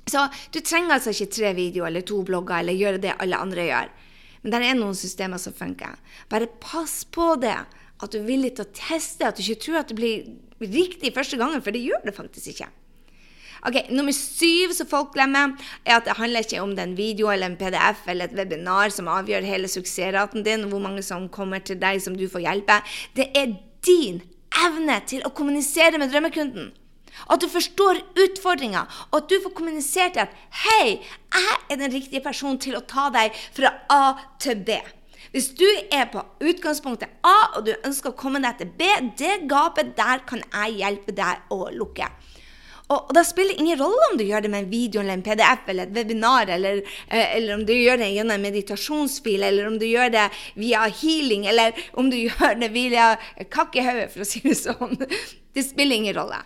Så 0.08 0.28
du 0.54 0.60
trenger 0.60 0.94
altså 0.96 1.10
ikke 1.10 1.32
tre 1.32 1.54
videoer 1.54 1.86
eller 1.86 2.00
to 2.00 2.22
blogger 2.22 2.60
eller 2.60 2.72
gjøre 2.72 2.98
det 2.98 3.16
alle 3.20 3.36
andre 3.36 3.64
gjør. 3.68 3.88
Men 4.42 4.52
det 4.52 4.62
er 4.64 4.78
noen 4.78 4.96
systemer 4.96 5.40
som 5.42 5.52
funker. 5.52 5.98
Bare 6.30 6.46
pass 6.46 7.04
på 7.04 7.34
det 7.42 7.56
at 7.98 8.12
du 8.12 8.20
er 8.20 8.28
villig 8.28 8.54
til 8.56 8.66
å 8.66 8.74
teste, 8.74 9.26
at 9.26 9.38
du 9.38 9.42
ikke 9.42 9.64
tror 9.66 9.80
at 9.82 9.90
det 9.90 9.98
blir 9.98 10.28
riktig 10.62 11.14
første 11.14 11.38
gangen, 11.40 11.62
for 11.62 11.74
det 11.74 11.82
gjør 11.82 12.04
det 12.06 12.14
faktisk 12.16 12.52
ikke. 12.54 12.70
Ok, 13.66 13.88
Nummer 13.90 14.14
syv 14.14 14.72
som 14.76 14.86
folk 14.86 15.10
glemmer, 15.16 15.56
er 15.82 15.98
at 15.98 16.06
det 16.06 16.14
handler 16.18 16.46
ikke 16.46 16.62
om 16.62 16.76
en 16.78 16.96
video 16.98 17.30
eller 17.32 17.50
en 17.50 17.58
PDF 17.58 18.04
eller 18.06 18.28
et 18.28 18.36
webinar 18.38 18.92
som 18.94 19.10
avgjør 19.10 19.46
hele 19.48 19.70
suksessraten 19.70 20.46
din, 20.46 20.68
hvor 20.70 20.82
mange 20.82 21.02
som 21.02 21.26
kommer 21.28 21.58
til 21.58 21.80
deg 21.80 21.98
som 22.02 22.14
du 22.18 22.28
får 22.30 22.46
hjelpe. 22.46 22.78
Det 23.18 23.32
er 23.34 23.56
din 23.86 24.20
evne 24.66 25.00
til 25.10 25.24
å 25.26 25.34
kommunisere 25.34 25.98
med 25.98 26.12
drømmekunden. 26.12 26.70
At 27.26 27.42
du 27.42 27.48
forstår 27.50 27.98
utfordringa, 28.22 28.84
og 29.10 29.16
at 29.22 29.30
du 29.30 29.40
får 29.42 29.54
kommunisert 29.58 30.16
at 30.22 30.30
'Hei, 30.54 31.02
jeg 31.34 31.56
er 31.70 31.76
den 31.76 31.92
riktige 31.92 32.22
personen 32.22 32.58
til 32.58 32.76
å 32.76 32.86
ta 32.86 33.10
deg 33.10 33.34
fra 33.52 33.74
A 33.90 34.14
til 34.38 34.62
B'. 34.62 34.97
Hvis 35.32 35.50
du 35.58 35.66
er 35.92 36.08
på 36.12 36.22
utgangspunktet 36.40 37.20
A, 37.26 37.58
og 37.58 37.66
du 37.66 37.74
ønsker 37.76 38.12
å 38.12 38.18
komme 38.18 38.40
deg 38.44 38.60
til 38.60 38.72
B, 38.78 38.88
det 39.20 39.42
gapet 39.50 39.94
der 39.98 40.24
kan 40.28 40.42
jeg 40.46 40.78
hjelpe 40.80 41.14
deg 41.16 41.52
å 41.54 41.68
lukke. 41.74 42.08
Og, 42.88 43.10
da 43.12 43.20
spiller 43.26 43.52
det 43.52 43.60
ingen 43.60 43.80
rolle 43.82 44.06
om 44.08 44.16
du 44.16 44.24
gjør 44.24 44.46
det 44.46 44.50
med 44.52 44.64
en 44.64 44.70
video 44.70 45.02
eller 45.02 45.18
en 45.18 45.24
PDF 45.24 45.66
eller 45.68 45.90
et 45.90 45.96
webinar, 45.96 46.48
eller, 46.54 46.78
eh, 47.08 47.34
eller 47.36 47.58
om 47.58 47.64
du 47.68 47.74
gjør 47.74 48.00
det 48.00 48.08
gjennom 48.14 48.38
en 48.38 48.46
meditasjonsfil, 48.46 49.42
eller 49.44 49.68
om 49.68 49.76
du 49.76 49.84
gjør 49.84 50.14
det 50.14 50.24
via 50.56 50.86
healing, 50.88 51.44
eller 51.52 51.76
om 52.00 52.08
du 52.08 52.16
gjør 52.16 52.56
det 52.62 52.70
via 52.72 53.10
kakkehauge, 53.52 54.08
for 54.14 54.24
å 54.24 54.28
si 54.28 54.40
det 54.46 54.56
sånn. 54.56 54.96
Det 55.52 55.66
spiller 55.66 56.00
ingen 56.00 56.16
rolle. 56.16 56.40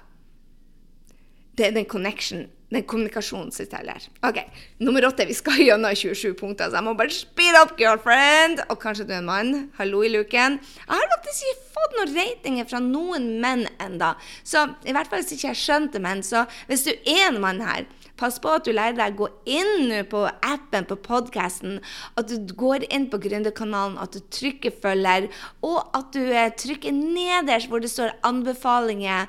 Det 1.55 1.69
er 1.69 1.79
den 1.79 1.87
connection 1.87 2.49
den 2.73 2.87
kommunikasjonen 2.89 3.53
sitt 3.55 3.75
heller. 3.77 4.03
OK, 4.27 4.41
nummer 4.83 5.07
åtte. 5.09 5.27
Vi 5.29 5.37
skal 5.37 5.61
gjennom 5.63 5.95
27 5.97 6.35
punkter, 6.39 6.71
så 6.71 6.81
jeg 6.81 6.87
må 6.87 6.97
bare 6.99 7.15
speed 7.15 7.59
up, 7.61 7.77
girlfriend! 7.81 8.65
Og 8.73 8.81
kanskje 8.83 9.07
du 9.09 9.15
er 9.15 9.21
en 9.21 9.29
mann. 9.29 9.55
Hallo 9.79 10.03
i 10.05 10.13
luken. 10.13 10.59
Jeg 10.59 10.93
har 10.93 11.11
faktisk 11.17 11.49
ikke 11.49 11.73
fått 11.79 11.99
noen 11.99 12.15
ratinger 12.19 12.71
fra 12.71 12.83
noen 12.85 13.29
menn 13.43 13.67
enda. 13.83 14.15
Så 14.45 14.67
i 14.89 14.95
hvert 14.95 15.11
fall 15.11 15.23
hvis 15.23 15.35
ikke 15.37 15.53
jeg 15.53 15.63
skjønte 15.63 16.03
menn, 16.03 16.25
så 16.27 16.47
hvis 16.71 16.87
du 16.89 16.95
er 16.95 17.29
en 17.31 17.43
mann 17.43 17.63
her 17.65 17.85
Pass 18.23 18.37
på 18.39 18.51
at 18.53 18.67
du 18.67 18.75
lærer 18.75 18.95
deg 18.95 19.17
å 19.17 19.25
gå 19.25 19.29
inn 19.51 19.93
på 20.11 20.21
appen 20.47 20.85
på 20.87 20.99
podkasten, 21.03 21.79
at 22.21 22.29
du 22.29 22.53
går 22.59 22.85
inn 22.93 23.09
på 23.11 23.19
Gründerkanalen, 23.25 23.97
at 23.99 24.13
du 24.13 24.21
trykker 24.21 24.71
'følger', 24.71 25.31
og 25.63 25.81
at 25.97 26.13
du 26.13 26.21
eh, 26.21 26.53
trykker 26.53 26.93
nederst 26.93 27.67
hvor 27.73 27.81
det 27.81 27.91
står 27.91 28.13
'anbefalinger' 28.23 29.27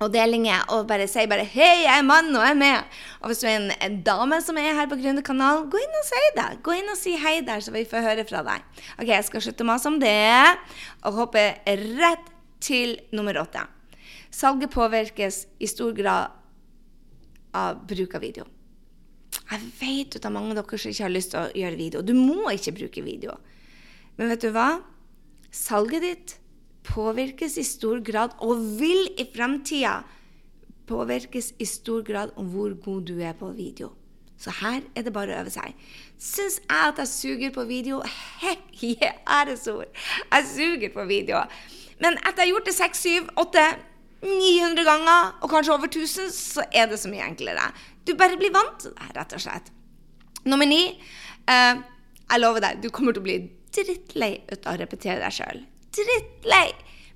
og 0.00 0.08
delinger 0.14 0.64
og 0.72 0.86
bare 0.88 1.06
sier 1.08 1.28
bare 1.28 1.44
'Hei, 1.44 1.84
jeg 1.84 1.98
er 1.98 2.02
mann, 2.02 2.32
og 2.32 2.42
jeg 2.42 2.54
er 2.54 2.60
med'. 2.60 2.84
Og 3.20 3.26
hvis 3.28 3.38
du 3.38 3.46
er 3.46 3.56
en, 3.56 3.70
en 3.82 4.02
dame 4.02 4.40
som 4.40 4.56
er 4.56 4.72
her 4.74 4.88
på 4.88 4.96
Gründerkanalen, 4.96 5.68
gå 5.70 5.76
inn 5.76 5.98
og 6.00 6.06
si 6.08 6.22
det. 6.36 6.62
Gå 6.62 6.72
inn 6.72 6.88
og 6.88 6.96
si 6.96 7.16
hei 7.16 7.40
der, 7.44 7.60
så 7.60 7.70
vi 7.70 7.84
får 7.84 8.06
høre 8.08 8.24
fra 8.24 8.42
deg. 8.42 8.64
Ok, 8.98 9.08
Jeg 9.08 9.24
skal 9.24 9.40
slutte 9.44 9.64
å 9.64 9.68
mase 9.68 9.88
om 9.88 10.00
det 10.00 10.56
og 11.04 11.12
hoppe 11.12 11.44
rett 11.66 12.32
til 12.60 12.96
nummer 13.12 13.36
åtte. 13.36 13.66
Salget 14.30 14.70
påvirkes 14.70 15.46
i 15.60 15.66
stor 15.66 15.92
grad 15.92 16.32
av 17.52 17.86
bruk 17.86 18.14
av 18.14 18.20
video. 18.24 18.46
Jeg 19.50 19.60
vet 19.80 20.16
at 20.16 20.32
mange 20.32 20.54
av 20.54 20.62
dere 20.62 20.78
som 20.78 20.90
ikke 20.90 21.04
har 21.04 21.12
lyst 21.12 21.34
til 21.34 21.40
å 21.42 21.52
gjøre 21.52 21.76
video. 21.76 22.00
Du 22.00 22.14
må 22.14 22.48
ikke 22.54 22.72
bruke 22.72 23.04
video. 23.04 23.36
Men 24.16 24.30
vet 24.32 24.40
du 24.40 24.52
hva? 24.54 24.80
Salget 25.50 26.02
ditt 26.06 26.39
påvirkes 26.86 27.58
i 27.60 27.64
stor 27.66 28.00
grad, 28.04 28.36
og 28.38 28.60
vil 28.80 29.08
i 29.18 29.26
framtida 29.34 30.00
påvirkes 30.90 31.52
i 31.58 31.66
stor 31.68 32.02
grad 32.06 32.34
om 32.36 32.50
hvor 32.50 32.74
god 32.84 33.06
du 33.10 33.20
er 33.20 33.36
på 33.38 33.52
video. 33.56 33.92
Så 34.40 34.52
her 34.62 34.80
er 34.96 35.04
det 35.04 35.12
bare 35.12 35.34
å 35.34 35.42
øve 35.42 35.52
seg. 35.52 35.76
Syns 36.16 36.58
jeg 36.62 36.92
at 36.92 37.00
jeg 37.02 37.10
suger 37.12 37.52
på 37.52 37.66
video? 37.68 38.00
Heck 38.42 38.82
yeah, 38.82 39.20
æresord! 39.28 39.90
Jeg 40.32 40.48
suger 40.48 40.94
på 40.94 41.04
video. 41.08 41.42
Men 42.00 42.16
etter 42.22 42.46
jeg 42.46 42.48
har 42.48 42.52
gjort 42.54 42.70
det 42.70 42.76
6, 42.78 43.02
7, 43.04 43.30
8, 43.42 43.66
900 44.24 44.86
ganger, 44.88 45.30
og 45.44 45.52
kanskje 45.52 45.76
over 45.76 45.92
1000, 45.92 46.32
så 46.32 46.64
er 46.72 46.88
det 46.88 47.00
så 47.00 47.12
mye 47.12 47.28
enklere. 47.28 47.68
Du 48.08 48.14
bare 48.16 48.40
blir 48.40 48.52
vant 48.54 48.80
til 48.80 48.96
det, 48.96 49.10
rett 49.16 49.36
og 49.36 49.44
slett. 49.44 49.68
Nummer 50.48 50.68
ni. 50.68 50.86
Eh, 51.44 51.82
jeg 52.30 52.40
lover 52.40 52.64
deg, 52.64 52.80
du 52.80 52.88
kommer 52.94 53.12
til 53.12 53.20
å 53.20 53.28
bli 53.28 53.38
drittlei 53.74 54.32
av 54.56 54.72
å 54.72 54.80
repetere 54.80 55.20
deg 55.20 55.36
sjøl 55.36 55.64
drittlei. 55.96 56.70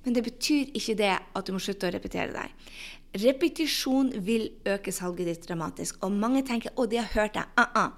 Men 0.05 0.13
det 0.13 0.23
betyr 0.27 0.73
ikke 0.77 0.97
det 0.99 1.13
at 1.17 1.47
du 1.47 1.53
må 1.55 1.59
slutte 1.63 1.89
å 1.89 1.93
repetere 1.95 2.33
deg. 2.35 2.71
Repetisjon 3.15 4.11
vil 4.27 4.49
øke 4.67 4.91
salget 4.93 5.29
ditt 5.31 5.47
dramatisk. 5.47 5.97
Og 6.03 6.11
mange 6.11 6.43
tenker 6.45 6.69
'Å, 6.75 6.85
de 6.89 6.97
har 6.97 7.09
hørt 7.13 7.33
deg'. 7.33 7.47
Uh 7.57 7.65
-uh. 7.73 7.91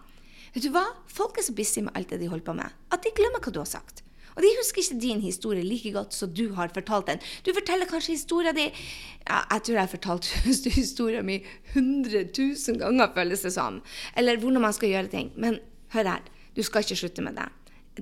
Vet 0.54 0.64
du 0.64 0.70
hva? 0.70 0.86
Folk 1.08 1.38
er 1.38 1.42
så 1.42 1.54
busy 1.54 1.82
med 1.82 1.96
alt 1.96 2.10
det 2.10 2.20
de 2.20 2.28
holder 2.28 2.46
på 2.46 2.54
med, 2.54 2.70
at 2.92 3.04
de 3.04 3.10
glemmer 3.16 3.40
hva 3.40 3.52
du 3.52 3.60
har 3.60 3.66
sagt. 3.66 4.04
Og 4.36 4.44
de 4.44 4.58
husker 4.60 4.82
ikke 4.82 5.02
din 5.02 5.22
historie 5.22 5.64
like 5.64 5.92
godt 5.92 6.14
som 6.14 6.34
du 6.34 6.54
har 6.54 6.70
fortalt 6.70 7.08
den. 7.08 7.20
Du 7.46 7.54
forteller 7.54 7.86
kanskje 7.86 8.14
historien 8.14 8.56
din 8.56 8.72
ja, 9.28 9.42
Jeg 9.52 9.64
tror 9.64 9.74
jeg 9.74 9.82
har 9.82 9.88
fortalt 9.88 10.26
historien 10.82 11.26
min 11.26 11.42
100 11.74 12.30
000 12.38 12.80
ganger, 12.80 13.14
føles 13.16 13.42
det 13.42 13.54
som. 13.54 13.82
Eller 14.16 14.38
hvordan 14.38 14.62
man 14.62 14.74
skal 14.74 14.90
gjøre 14.90 15.08
ting. 15.08 15.32
Men 15.36 15.60
hør 15.90 16.04
her, 16.04 16.22
du 16.56 16.64
skal 16.64 16.86
ikke 16.86 16.96
slutte 16.96 17.22
med 17.22 17.36
det 17.36 17.50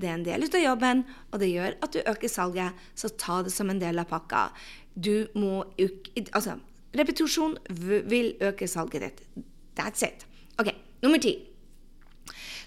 det 0.00 0.08
er 0.08 0.14
en 0.16 0.26
del 0.26 0.46
av 0.46 0.62
jobben, 0.62 1.04
og 1.32 1.40
det 1.40 1.50
gjør 1.50 1.76
at 1.82 1.92
du 1.94 2.00
øker 2.02 2.28
salget, 2.30 2.86
så 2.94 3.08
ta 3.08 3.42
det 3.46 3.52
som 3.54 3.70
en 3.70 3.80
del 3.80 3.98
av 4.02 4.08
pakka. 4.10 4.48
Du 4.94 5.28
må 5.34 5.64
Altså, 6.32 6.58
repetisjon 6.96 7.58
vil 8.10 8.34
øke 8.40 8.68
salget 8.68 9.02
ditt. 9.02 9.44
That's 9.76 10.04
it. 10.06 10.26
OK, 10.58 10.72
nummer 11.02 11.20
ti. 11.20 11.36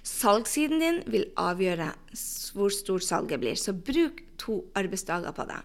Salgssiden 0.03 0.79
din 0.79 1.01
vil 1.07 1.25
avgjøre 1.37 1.91
hvor 2.53 2.69
stort 2.73 3.03
salget 3.03 3.41
blir, 3.41 3.55
så 3.55 3.73
bruk 3.73 4.23
to 4.37 4.63
arbeidsdager 4.75 5.31
på 5.35 5.45
det. 5.49 5.59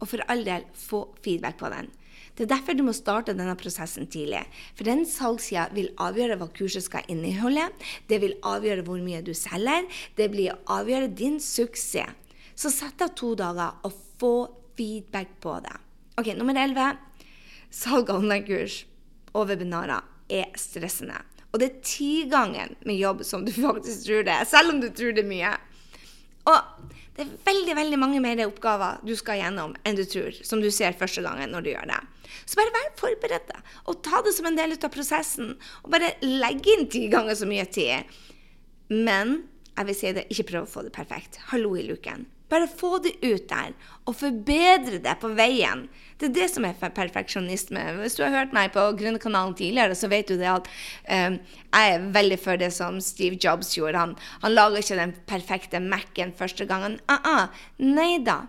Og 0.00 0.08
for 0.08 0.24
all 0.32 0.44
del, 0.46 0.66
få 0.74 1.06
feedback 1.24 1.58
på 1.60 1.70
den. 1.72 1.90
Det 2.36 2.46
er 2.46 2.54
derfor 2.54 2.76
du 2.76 2.84
må 2.86 2.94
starte 2.96 3.34
denne 3.36 3.56
prosessen 3.58 4.06
tidlig. 4.08 4.42
For 4.78 4.88
den 4.88 5.02
salgssida 5.08 5.66
vil 5.76 5.90
avgjøre 6.00 6.38
hva 6.40 6.48
kurset 6.56 6.86
skal 6.86 7.08
inneholde. 7.12 7.66
Det 8.08 8.20
vil 8.22 8.38
avgjøre 8.46 8.86
hvor 8.86 9.02
mye 9.04 9.20
du 9.24 9.34
selger. 9.36 9.84
Det 10.16 10.30
blir 10.32 10.54
å 10.54 10.78
avgjøre 10.80 11.12
din 11.16 11.36
suksess. 11.42 12.16
Så 12.60 12.68
sett 12.72 13.00
av 13.00 13.14
to 13.16 13.32
dager 13.36 13.78
og 13.88 13.94
få 14.20 14.34
feedback 14.76 15.38
på 15.40 15.54
det. 15.64 15.76
Ok, 16.20 16.32
Nummer 16.36 16.56
11. 16.56 16.98
Salg 17.72 18.10
av 18.12 18.20
online-kurs 18.20 18.82
og 19.32 19.46
webinarer 19.48 20.04
er 20.28 20.50
stressende. 20.60 21.16
Og 21.50 21.62
det 21.62 21.68
er 21.70 21.80
ti 21.86 22.10
ganger 22.30 22.74
med 22.86 22.98
jobb 23.00 23.24
som 23.26 23.44
du 23.46 23.52
faktisk 23.68 24.06
tror 24.06 24.26
det, 24.28 24.38
selv 24.50 24.74
om 24.74 24.80
du 24.82 24.90
tror 24.92 25.16
det 25.16 25.24
er 25.24 25.30
mye. 25.30 25.54
Og 26.50 26.90
det 27.16 27.26
er 27.26 27.32
veldig 27.46 27.76
veldig 27.76 27.98
mange 28.00 28.22
mer 28.24 28.40
oppgaver 28.46 29.02
du 29.06 29.12
skal 29.18 29.40
gjennom 29.42 29.74
enn 29.84 29.98
du 29.98 30.04
tror, 30.08 30.34
som 30.46 30.62
du 30.62 30.70
ser 30.72 30.96
første 30.98 31.24
gangen 31.24 31.52
når 31.52 31.66
du 31.66 31.70
gjør 31.72 31.90
det. 31.90 32.00
Så 32.46 32.58
bare 32.58 32.72
vær 32.74 32.90
forberedt 32.98 33.52
og 33.90 34.02
ta 34.06 34.22
det 34.24 34.32
som 34.36 34.48
en 34.48 34.58
del 34.58 34.76
av 34.76 34.92
prosessen. 34.94 35.54
Og 35.84 35.92
bare 35.92 36.14
legge 36.24 36.74
inn 36.74 36.88
ti 36.90 37.06
ganger 37.12 37.36
så 37.38 37.48
mye 37.50 37.66
tid. 37.70 38.10
Men 38.90 39.42
jeg 39.76 39.88
vil 39.88 39.96
si 39.96 40.12
det, 40.16 40.28
ikke 40.32 40.48
prøv 40.52 40.66
å 40.66 40.70
få 40.70 40.84
det 40.86 40.94
perfekt. 40.94 41.40
Hallo 41.52 41.74
i 41.78 41.86
luken. 41.86 42.26
Bare 42.50 42.68
få 42.68 42.98
det 43.04 43.16
ut 43.22 43.48
der, 43.48 43.74
og 44.08 44.16
forbedre 44.18 44.98
det 45.02 45.16
på 45.22 45.30
veien. 45.38 45.86
Det 46.20 46.28
er 46.28 46.36
det 46.36 46.48
som 46.52 46.66
er 46.66 46.76
perfeksjonisme. 46.76 47.80
Hvis 48.00 48.18
du 48.18 48.24
har 48.26 48.34
hørt 48.34 48.54
meg 48.56 48.72
på 48.74 48.82
Grønnekanalen 48.98 49.54
tidligere, 49.56 49.96
så 49.96 50.10
vet 50.10 50.28
du 50.28 50.36
det 50.36 50.50
at 50.50 50.68
um, 51.08 51.38
jeg 51.70 51.94
er 51.94 52.08
veldig 52.12 52.40
for 52.42 52.60
det 52.60 52.72
som 52.76 52.98
Steve 53.00 53.38
Jobs 53.40 53.72
gjorde. 53.78 54.02
Han, 54.02 54.16
han 54.42 54.56
lager 54.56 54.82
ikke 54.82 54.98
den 55.00 55.14
perfekte 55.30 55.80
Mac-en 55.80 56.34
første 56.36 56.66
gangen. 56.66 57.00
Uh 57.08 57.22
-uh. 57.22 57.46
Nei 57.78 58.18
da. 58.26 58.42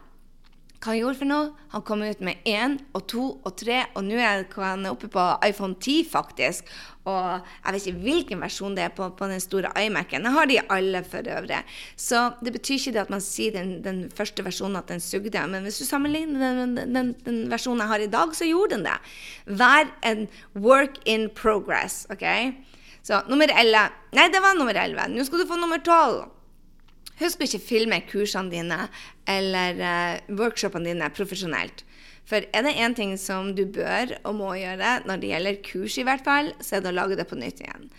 Hva 0.82 0.96
han 0.96 0.98
gjorde 0.98 1.20
for 1.20 1.30
noe? 1.30 1.50
Han 1.76 1.84
kom 1.86 2.02
ut 2.02 2.22
med 2.26 2.48
én 2.50 2.80
og 2.98 3.04
to 3.12 3.24
og 3.46 3.52
tre, 3.60 3.84
og 3.94 4.02
nå 4.02 4.16
er 4.18 4.48
han 4.58 4.88
oppe 4.90 5.12
på 5.14 5.26
iPhone 5.46 5.76
10, 5.78 6.08
faktisk. 6.10 6.72
Og 7.06 7.38
jeg 7.38 7.76
vet 7.76 7.86
ikke 7.86 8.02
hvilken 8.08 8.42
versjon 8.42 8.74
det 8.78 8.88
er 8.88 8.96
på, 8.98 9.12
på 9.14 9.28
den 9.30 9.44
store 9.44 9.70
iMac-en. 9.78 10.26
Jeg 10.26 10.34
har 10.34 10.50
de 10.50 10.58
alle 10.74 11.04
for 11.06 11.30
øvrig. 11.36 11.62
Så 11.94 12.24
det 12.42 12.56
betyr 12.58 12.80
ikke 12.80 12.96
det 12.98 13.04
at 13.04 13.14
man 13.14 13.22
sier 13.22 13.54
den, 13.54 13.76
den 13.86 14.02
første 14.10 14.42
versjonen 14.46 14.82
at 14.82 14.90
den 14.90 15.06
sugde. 15.06 15.46
Men 15.54 15.70
hvis 15.70 15.78
du 15.84 15.86
sammenligner 15.86 16.58
den, 16.64 16.76
den, 16.82 17.14
den, 17.30 17.40
versjonen 17.54 17.86
jeg 17.86 17.94
har 17.94 18.08
i 18.08 18.12
dag, 18.18 18.34
så 18.34 18.50
gjorde 18.50 18.80
den 18.80 18.90
det. 18.90 18.98
Vær 19.62 19.86
en 20.02 20.28
work 20.58 20.98
in 21.06 21.30
progress, 21.30 22.08
OK? 22.10 22.26
Så 23.06 23.22
nummer 23.30 23.54
11 23.54 23.90
Nei, 24.18 24.30
det 24.34 24.42
var 24.42 24.58
nummer 24.58 24.74
11. 24.74 25.14
Nå 25.14 25.30
skal 25.30 25.46
du 25.46 25.50
få 25.50 25.62
nummer 25.62 25.78
12. 25.78 26.41
Husk 27.22 27.42
å 27.42 27.46
ikke 27.46 27.62
filme 27.62 28.02
kursene 28.10 28.50
dine 28.50 28.88
eller 29.30 29.78
uh, 29.82 30.36
workshopene 30.38 30.90
dine 30.90 31.10
profesjonelt. 31.14 31.86
For 32.28 32.46
er 32.56 32.66
det 32.66 32.78
én 32.80 32.96
ting 32.98 33.14
som 33.20 33.52
du 33.58 33.66
bør 33.70 34.16
og 34.24 34.38
må 34.40 34.56
gjøre 34.58 35.02
når 35.08 35.22
det 35.22 35.32
gjelder 35.34 35.62
kurs, 35.66 35.98
i 36.00 36.08
hvert 36.08 36.26
fall, 36.26 36.52
så 36.64 36.78
er 36.78 36.84
det 36.84 36.92
å 36.94 36.98
lage 36.98 37.18
det 37.20 37.28
på 37.30 37.38
nytt 37.40 37.64
igjen. 37.64 37.90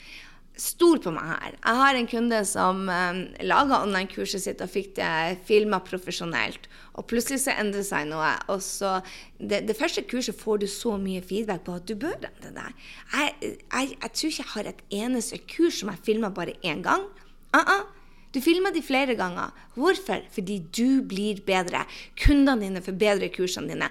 Stol 0.58 0.98
på 1.00 1.10
meg 1.14 1.30
her. 1.30 1.54
Jeg 1.56 1.78
har 1.80 1.96
en 1.96 2.08
kunde 2.10 2.38
som 2.48 2.82
um, 2.84 3.20
laga 3.40 3.78
online-kurset 3.86 4.44
sitt 4.44 4.60
og 4.64 4.70
fikk 4.70 4.92
det 4.98 5.38
filma 5.48 5.78
profesjonelt. 5.84 6.68
Og 7.00 7.06
plutselig 7.08 7.40
så 7.46 7.54
endrer 7.56 7.86
seg 7.86 8.10
noe. 8.10 8.34
Og 8.52 8.60
så 8.64 8.98
det, 9.38 9.62
det, 9.68 9.78
første 9.78 10.04
kurset 10.04 10.36
får 10.38 10.62
du 10.62 10.68
så 10.70 10.98
mye 11.00 11.24
feedback 11.24 11.64
på 11.66 11.78
at 11.80 11.88
du 11.88 11.96
bør 11.96 12.18
endre 12.28 12.52
det. 12.58 12.68
Jeg, 13.14 13.56
jeg, 13.64 13.96
jeg 13.96 14.12
tror 14.12 14.34
ikke 14.34 14.44
jeg 14.44 14.52
har 14.52 14.70
et 14.70 14.84
eneste 15.00 15.40
kurs 15.56 15.80
som 15.80 15.92
jeg 15.92 16.06
filma 16.10 16.32
bare 16.36 16.58
én 16.60 16.84
gang. 16.84 17.08
Uh 17.56 17.64
-uh. 17.64 18.01
Du 18.32 18.40
filmer 18.40 18.72
de 18.72 18.82
flere 18.84 19.14
ganger. 19.18 19.52
Hvorfor? 19.76 20.24
Fordi 20.32 20.58
du 20.72 21.02
blir 21.08 21.42
bedre. 21.46 21.84
Kundene 22.18 22.64
dine 22.64 22.82
forbedrer 22.84 23.32
kursene 23.34 23.74
dine. 23.74 23.90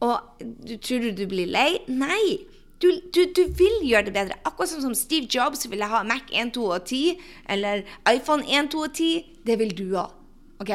Og 0.00 0.40
du, 0.40 0.76
tror 0.78 1.02
du 1.04 1.10
du 1.16 1.26
blir 1.28 1.50
lei? 1.50 1.82
Nei. 1.90 2.46
Du, 2.80 2.88
du, 3.12 3.26
du, 3.36 3.42
vil 3.58 3.82
gjøre 3.84 4.08
det 4.08 4.14
bedre. 4.14 4.38
Akkurat 4.48 4.70
som, 4.72 4.94
Steve 4.96 5.28
Jobs 5.28 5.66
ville 5.68 5.88
ha 5.90 6.00
Mac 6.06 6.30
1, 6.32 6.54
2 6.56 6.64
og 6.64 6.86
10, 6.86 7.18
eller 7.52 7.82
iPhone 8.08 8.46
1, 8.46 8.70
2 8.72 8.84
og 8.86 8.94
10. 8.94 9.10
Det 9.44 9.58
vil 9.60 9.74
du 9.76 9.86
òg. 10.00 10.14
OK? 10.62 10.72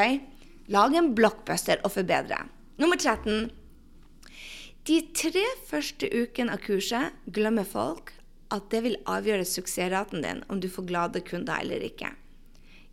Lag 0.74 0.98
en 0.98 1.14
blockbuster 1.18 1.82
og 1.86 1.96
forbedre. 1.96 2.44
Nummer 2.82 3.00
13. 3.00 3.50
De 4.86 5.00
tre 5.18 5.42
første 5.66 6.10
ukene 6.14 6.54
av 6.54 6.62
kurset 6.62 7.16
glemmer 7.34 7.66
folk 7.66 8.12
at 8.54 8.68
det 8.70 8.84
vil 8.86 9.00
avgjøre 9.10 9.48
suksessraten 9.50 10.22
din 10.22 10.44
om 10.52 10.60
du 10.62 10.68
får 10.70 10.86
glade 10.92 11.24
kunder 11.26 11.64
eller 11.64 11.82
ikke. 11.88 12.12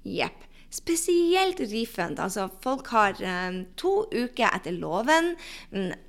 Jepp. 0.04 0.48
Spesielt 0.72 1.60
refund. 1.68 2.20
Altså, 2.22 2.46
folk 2.64 2.88
har 2.94 3.18
um, 3.20 3.58
to 3.76 4.06
uker 4.08 4.48
etter 4.48 4.72
loven. 4.72 5.34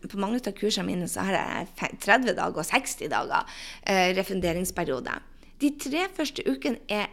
På 0.07 0.21
mange 0.21 0.39
av 0.39 0.55
kursene 0.55 0.87
mine 0.87 1.09
så 1.11 1.25
har 1.27 1.35
jeg 1.35 1.97
30 2.05 2.31
dager 2.37 2.61
og 2.63 2.69
60 2.69 3.11
dager 3.11 3.43
uh, 3.43 4.07
refunderingsperiode. 4.15 5.17
De 5.59 5.73
tre 5.79 6.07
første 6.15 6.45
ukene 6.47 6.79
er 6.91 7.11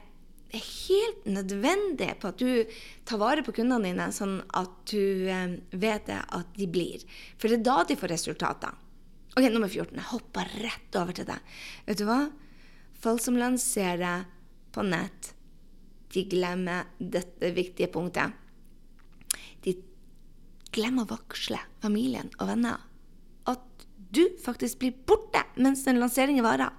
helt 0.50 1.26
nødvendig 1.30 2.12
på 2.22 2.30
at 2.30 2.38
du 2.38 2.78
tar 3.06 3.20
vare 3.22 3.42
på 3.46 3.54
kundene 3.54 3.90
dine, 3.90 4.08
sånn 4.14 4.40
at 4.58 4.78
du 4.90 5.26
um, 5.30 5.58
vet 5.74 6.10
at 6.14 6.54
de 6.54 6.70
blir. 6.70 7.02
For 7.34 7.50
det 7.50 7.60
er 7.60 7.66
da 7.66 7.80
de 7.90 7.98
får 7.98 8.14
resultater. 8.14 8.78
Ok, 9.34 9.42
Nummer 9.50 9.70
14. 9.70 9.98
Jeg 9.98 10.10
hopper 10.10 10.54
rett 10.62 11.02
over 11.02 11.18
til 11.18 11.26
det. 11.26 11.38
Vet 11.90 11.98
du 11.98 12.06
hva? 12.06 12.22
Folk 13.02 13.22
som 13.22 13.38
lanserer 13.38 14.26
på 14.74 14.86
nett 14.86 15.34
de 16.14 16.24
glemmer 16.30 16.88
dette 16.98 17.52
viktige 17.54 17.90
punktet. 17.92 18.34
De 19.64 19.76
glemmer 20.74 21.06
å 21.06 21.16
varsle 21.16 21.60
familien 21.82 22.30
og 22.38 22.50
venner 22.50 22.82
at 23.50 23.86
du 24.10 24.24
faktisk 24.42 24.80
blir 24.82 24.96
borte 25.06 25.44
mens 25.56 25.84
den 25.86 26.00
lanseringen 26.02 26.46
varer. 26.46 26.74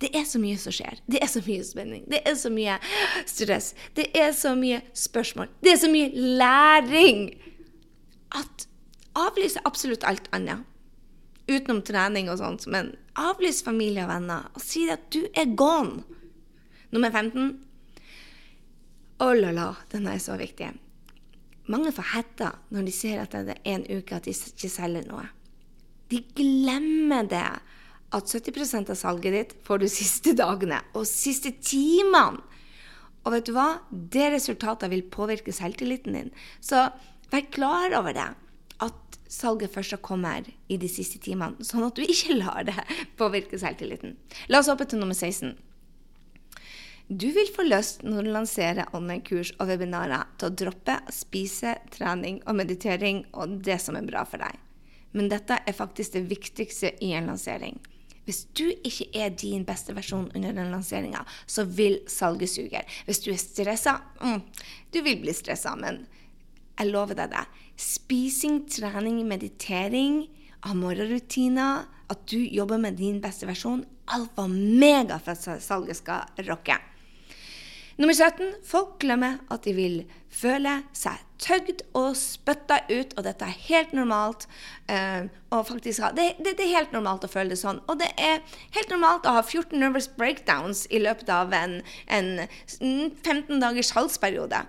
Det 0.00 0.10
er 0.16 0.24
så 0.28 0.40
mye 0.40 0.58
som 0.60 0.72
skjer. 0.74 1.00
Det 1.06 1.20
er 1.22 1.30
så 1.30 1.42
mye 1.44 1.64
spenning. 1.64 2.04
Det 2.10 2.20
er 2.26 2.36
så 2.40 2.50
mye 2.52 2.76
stress. 3.28 3.72
Det 3.96 4.08
er 4.16 4.32
så 4.36 4.54
mye 4.58 4.80
spørsmål. 4.96 5.50
Det 5.64 5.74
er 5.74 5.80
så 5.80 5.90
mye 5.92 6.10
læring 6.40 7.26
at 8.34 8.66
avlyse 9.14 9.60
absolutt 9.68 10.06
alt 10.08 10.28
annet. 10.34 10.64
Utenom 11.48 11.82
trening 11.84 12.30
og 12.32 12.40
sånt. 12.40 12.66
Men 12.66 12.94
avlys 13.20 13.62
familie 13.64 14.06
og 14.06 14.10
venner 14.10 14.48
og 14.56 14.64
si 14.64 14.88
at 14.90 15.04
du 15.14 15.22
er 15.36 15.52
gone. 15.56 16.02
Nummer 16.94 17.12
15 17.12 17.38
å 17.44 17.63
oh 19.24 19.34
la 19.36 19.52
la, 19.54 19.68
den 19.92 20.08
er 20.10 20.20
så 20.22 20.36
viktig. 20.40 20.72
Mange 21.72 21.92
får 21.96 22.10
hetta 22.12 22.50
når 22.74 22.88
de 22.88 22.92
ser 22.92 23.22
at 23.22 23.36
det 23.46 23.56
er 23.56 23.78
en 23.78 23.86
uke 23.88 24.18
at 24.18 24.26
de 24.28 24.34
ikke 24.36 24.68
selger 24.68 25.06
noe. 25.08 25.24
De 26.12 26.20
glemmer 26.36 27.24
det 27.30 27.46
at 28.14 28.30
70% 28.30 28.92
av 28.92 28.98
salget 28.98 29.34
ditt 29.34 29.54
får 29.66 29.80
du 29.80 29.88
siste 29.90 30.34
dagene 30.36 30.82
og 30.94 31.08
siste 31.08 31.54
timene. 31.64 32.42
Og 33.24 33.32
vet 33.32 33.48
du 33.48 33.54
hva? 33.56 33.80
Det 33.88 34.28
resultatet 34.34 34.92
vil 34.92 35.06
påvirke 35.08 35.52
selvtilliten 35.56 36.16
din. 36.16 36.32
Så 36.60 36.90
vær 37.32 37.46
klar 37.54 37.96
over 37.96 38.12
det. 38.12 38.26
At 38.84 39.16
salget 39.32 39.72
først 39.72 39.96
kommer 40.04 40.44
i 40.68 40.76
de 40.76 40.90
siste 40.92 41.18
timene, 41.24 41.64
sånn 41.64 41.86
at 41.86 41.96
du 41.96 42.04
ikke 42.04 42.36
lar 42.36 42.66
det 42.68 42.76
påvirke 43.20 43.58
selvtilliten. 43.58 44.18
La 44.52 44.60
oss 44.60 44.68
hoppe 44.68 44.84
til 44.90 45.00
nummer 45.00 45.16
16. 45.16 45.56
Du 47.08 47.26
vil 47.32 47.50
få 47.52 47.66
lyst 47.66 48.00
når 48.00 48.24
du 48.24 48.30
lanserer 48.32 48.94
online-kurs 48.96 49.50
og 49.60 49.68
webinarer 49.68 50.24
til 50.40 50.48
å 50.48 50.54
droppe 50.56 50.94
spise, 51.12 51.74
trening 51.92 52.38
og 52.48 52.56
meditering 52.56 53.26
og 53.36 53.58
det 53.66 53.76
som 53.84 53.98
er 53.98 54.06
bra 54.08 54.22
for 54.24 54.40
deg. 54.40 54.56
Men 55.12 55.28
dette 55.28 55.58
er 55.60 55.76
faktisk 55.76 56.14
det 56.14 56.22
viktigste 56.30 56.94
i 57.04 57.12
en 57.12 57.28
lansering. 57.28 57.76
Hvis 58.24 58.46
du 58.56 58.64
ikke 58.72 59.10
er 59.20 59.34
din 59.36 59.66
beste 59.68 59.92
versjon 59.92 60.30
under 60.32 60.56
den 60.56 60.72
lanseringa, 60.72 61.26
så 61.44 61.66
vil 61.68 61.98
salget 62.08 62.54
suge. 62.54 62.80
Hvis 63.04 63.20
du 63.20 63.28
er 63.34 63.42
stressa 63.42 63.98
mm, 64.22 64.40
Du 64.88 65.02
vil 65.04 65.20
bli 65.20 65.34
stressa, 65.36 65.74
men 65.76 66.06
jeg 66.78 66.88
lover 66.88 67.20
deg 67.20 67.34
det. 67.36 67.44
Spising, 67.76 68.62
trening, 68.72 69.20
meditering, 69.28 70.24
morgenrutiner, 70.72 71.84
at 72.08 72.24
du 72.32 72.40
jobber 72.40 72.80
med 72.80 72.96
din 72.96 73.20
beste 73.20 73.44
versjon, 73.44 73.84
alfa 74.08 74.48
mega 74.48 75.20
for 75.20 75.36
at 75.36 75.62
salget 75.62 76.00
skal 76.00 76.48
rocke. 76.48 76.80
Nummer 77.96 78.14
17. 78.14 78.54
Folk 78.66 78.98
glemmer 78.98 79.38
at 79.54 79.62
de 79.66 79.72
vil 79.76 80.00
føle 80.34 80.80
seg 80.96 81.20
tøgd 81.44 81.84
og 81.94 82.16
spytta 82.18 82.80
ut, 82.88 83.12
og 83.14 83.26
dette 83.26 83.46
er 83.46 83.60
helt 83.68 83.92
normalt. 83.94 84.46
Eh, 84.90 85.28
faktisk, 85.52 86.02
det, 86.16 86.32
det, 86.40 86.56
det, 86.58 86.66
er 86.66 86.78
helt 86.80 86.94
normalt 86.96 87.26
å 87.26 87.30
føle 87.30 87.54
det 87.54 87.60
sånn. 87.60 87.78
Og 87.86 88.00
det 88.00 88.10
er 88.18 88.42
helt 88.74 88.90
normalt 88.90 89.28
å 89.28 89.36
ha 89.36 89.44
14 89.44 89.78
nervous 89.78 90.08
breakdowns 90.18 90.86
i 90.90 91.02
løpet 91.04 91.30
av 91.30 91.54
en, 91.54 91.80
en 92.10 92.32
15 92.80 93.62
dagers 93.62 93.94
halsperiode. 93.94 94.64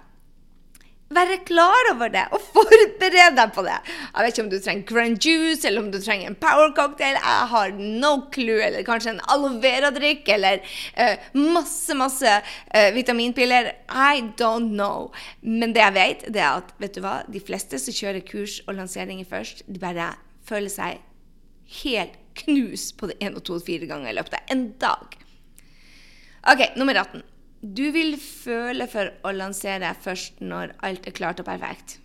Være 1.13 1.35
klar 1.45 1.91
over 1.91 2.09
det 2.09 2.23
og 2.33 2.41
forbered 2.55 3.35
deg 3.37 3.51
på 3.53 3.61
det. 3.67 3.75
Jeg 3.85 4.25
vet 4.25 4.31
ikke 4.31 4.43
om 4.43 4.49
du 4.49 4.57
trenger 4.57 4.87
grand 4.89 5.19
juice 5.21 5.67
eller 5.69 5.83
om 5.83 5.91
du 5.93 5.99
trenger 6.01 6.31
en 6.31 6.37
power 6.41 6.71
cocktail. 6.73 7.19
Jeg 7.19 7.49
har 7.51 7.75
no 7.77 8.13
clue. 8.33 8.57
Eller 8.65 8.85
kanskje 8.87 9.13
en 9.13 9.21
aloe 9.29 9.59
vera-drikk 9.61 10.31
eller 10.33 10.63
uh, 10.97 11.27
masse, 11.37 11.93
masse 11.97 12.25
uh, 12.25 12.89
vitaminpiller. 12.95 13.69
I 13.93 14.25
don't 14.41 14.73
know. 14.73 15.11
Men 15.41 15.77
det 15.77 15.83
jeg 15.83 15.97
vet, 15.99 16.25
det 16.33 16.41
er 16.41 16.63
at 16.63 16.73
vet 16.81 16.97
du 16.97 17.03
hva? 17.05 17.19
de 17.29 17.41
fleste 17.43 17.77
som 17.81 17.93
kjører 17.93 18.25
kurs 18.25 18.57
og 18.65 18.79
lanseringer 18.79 19.29
først, 19.29 19.61
de 19.69 19.81
bare 19.81 20.09
føler 20.45 20.73
seg 20.73 21.05
helt 21.83 22.17
knust 22.41 22.97
på 22.97 23.11
det 23.11 23.19
én 23.23 23.37
og 23.37 23.45
to 23.45 23.59
og 23.59 23.63
fire 23.67 23.87
ganger 23.89 24.09
i 24.09 24.17
løpet 24.17 24.39
av 24.41 24.51
en 24.57 24.67
dag. 24.81 25.15
OK, 26.49 26.67
nummer 26.77 26.97
18. 27.05 27.23
Du 27.65 27.87
vil 27.89 28.13
føle 28.21 28.85
for 28.85 29.09
å 29.25 29.31
lansere 29.33 29.89
først 29.97 30.41
når 30.43 30.75
alt 30.85 31.07
er 31.09 31.13
klart 31.17 31.39
og 31.41 31.47
perfekt. 31.47 31.95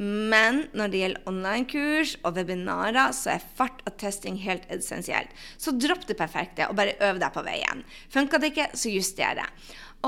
Men 0.00 0.62
når 0.72 0.88
det 0.88 1.00
gjelder 1.02 1.26
online-kurs 1.28 2.14
og 2.24 2.38
webinarer, 2.38 3.12
så 3.12 3.34
er 3.34 3.44
fart 3.58 3.82
og 3.84 3.98
testing 4.00 4.38
helt 4.40 4.64
essensielt. 4.72 5.34
Så 5.60 5.74
dropp 5.76 6.06
det 6.08 6.16
perfekte 6.16 6.64
og 6.70 6.78
bare 6.78 6.96
øv 7.04 7.20
deg 7.20 7.34
på 7.34 7.44
veien. 7.44 7.84
Funka 8.14 8.40
det 8.40 8.54
ikke, 8.54 8.70
så 8.72 8.94
juster 8.94 9.36
det. 9.36 9.46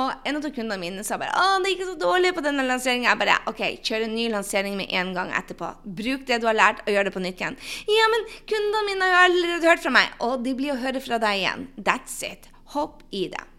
Og 0.00 0.26
en 0.26 0.40
av 0.40 0.48
kundene 0.48 0.80
mine 0.80 1.04
sa 1.04 1.18
bare 1.20 1.36
'Å, 1.36 1.62
det 1.62 1.74
gikk 1.74 1.84
så 1.86 2.00
dårlig 2.00 2.34
på 2.34 2.42
denne 2.42 2.64
lanseringa'. 2.64 3.12
Jeg 3.12 3.18
bare 3.18 3.38
'OK, 3.46 3.62
kjør 3.84 4.04
en 4.04 4.14
ny 4.14 4.28
lansering 4.32 4.76
med 4.76 4.88
en 4.90 5.14
gang 5.14 5.30
etterpå. 5.30 5.68
Bruk 5.84 6.26
det 6.26 6.40
du 6.40 6.46
har 6.46 6.56
lært, 6.56 6.80
og 6.80 6.94
gjør 6.94 7.04
det 7.04 7.14
på 7.14 7.20
nytt 7.20 7.38
igjen'. 7.38 7.60
'Ja, 7.86 8.08
men 8.08 8.24
kundene 8.48 8.86
mine 8.88 9.04
har 9.04 9.28
allerede 9.28 9.68
hørt 9.68 9.82
fra 9.82 9.90
meg.' 9.90 10.16
Og 10.20 10.42
de 10.42 10.54
blir 10.54 10.72
å 10.72 10.80
høre 10.80 11.00
fra 11.00 11.18
deg 11.18 11.44
igjen. 11.44 11.68
That's 11.76 12.22
it. 12.24 12.48
Hopp 12.72 13.02
i 13.12 13.28
det. 13.28 13.53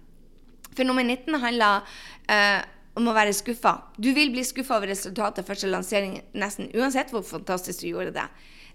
For 0.75 0.87
nummer 0.87 1.03
19 1.03 1.39
handler 1.41 1.83
uh, 2.29 2.61
om 2.95 3.09
å 3.09 3.15
være 3.15 3.35
skuffa. 3.35 3.77
Du 3.97 4.11
vil 4.15 4.31
bli 4.33 4.43
skuffa 4.47 4.77
over 4.77 4.91
resultatet 4.91 5.47
første 5.47 5.69
lansering 5.71 6.19
nesten 6.37 6.71
uansett 6.75 7.11
hvor 7.13 7.25
fantastisk 7.27 7.83
du 7.83 7.89
gjorde 7.91 8.15
det. 8.15 8.27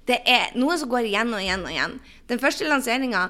Det 0.08 0.20
er 0.28 0.54
noe 0.58 0.76
som 0.80 0.90
går 0.90 1.08
igjen 1.08 1.32
og 1.36 1.42
igjen 1.42 1.64
og 1.64 1.72
igjen. 1.72 1.98
Den 2.30 2.40
første 2.42 2.68
lanseringa 2.68 3.28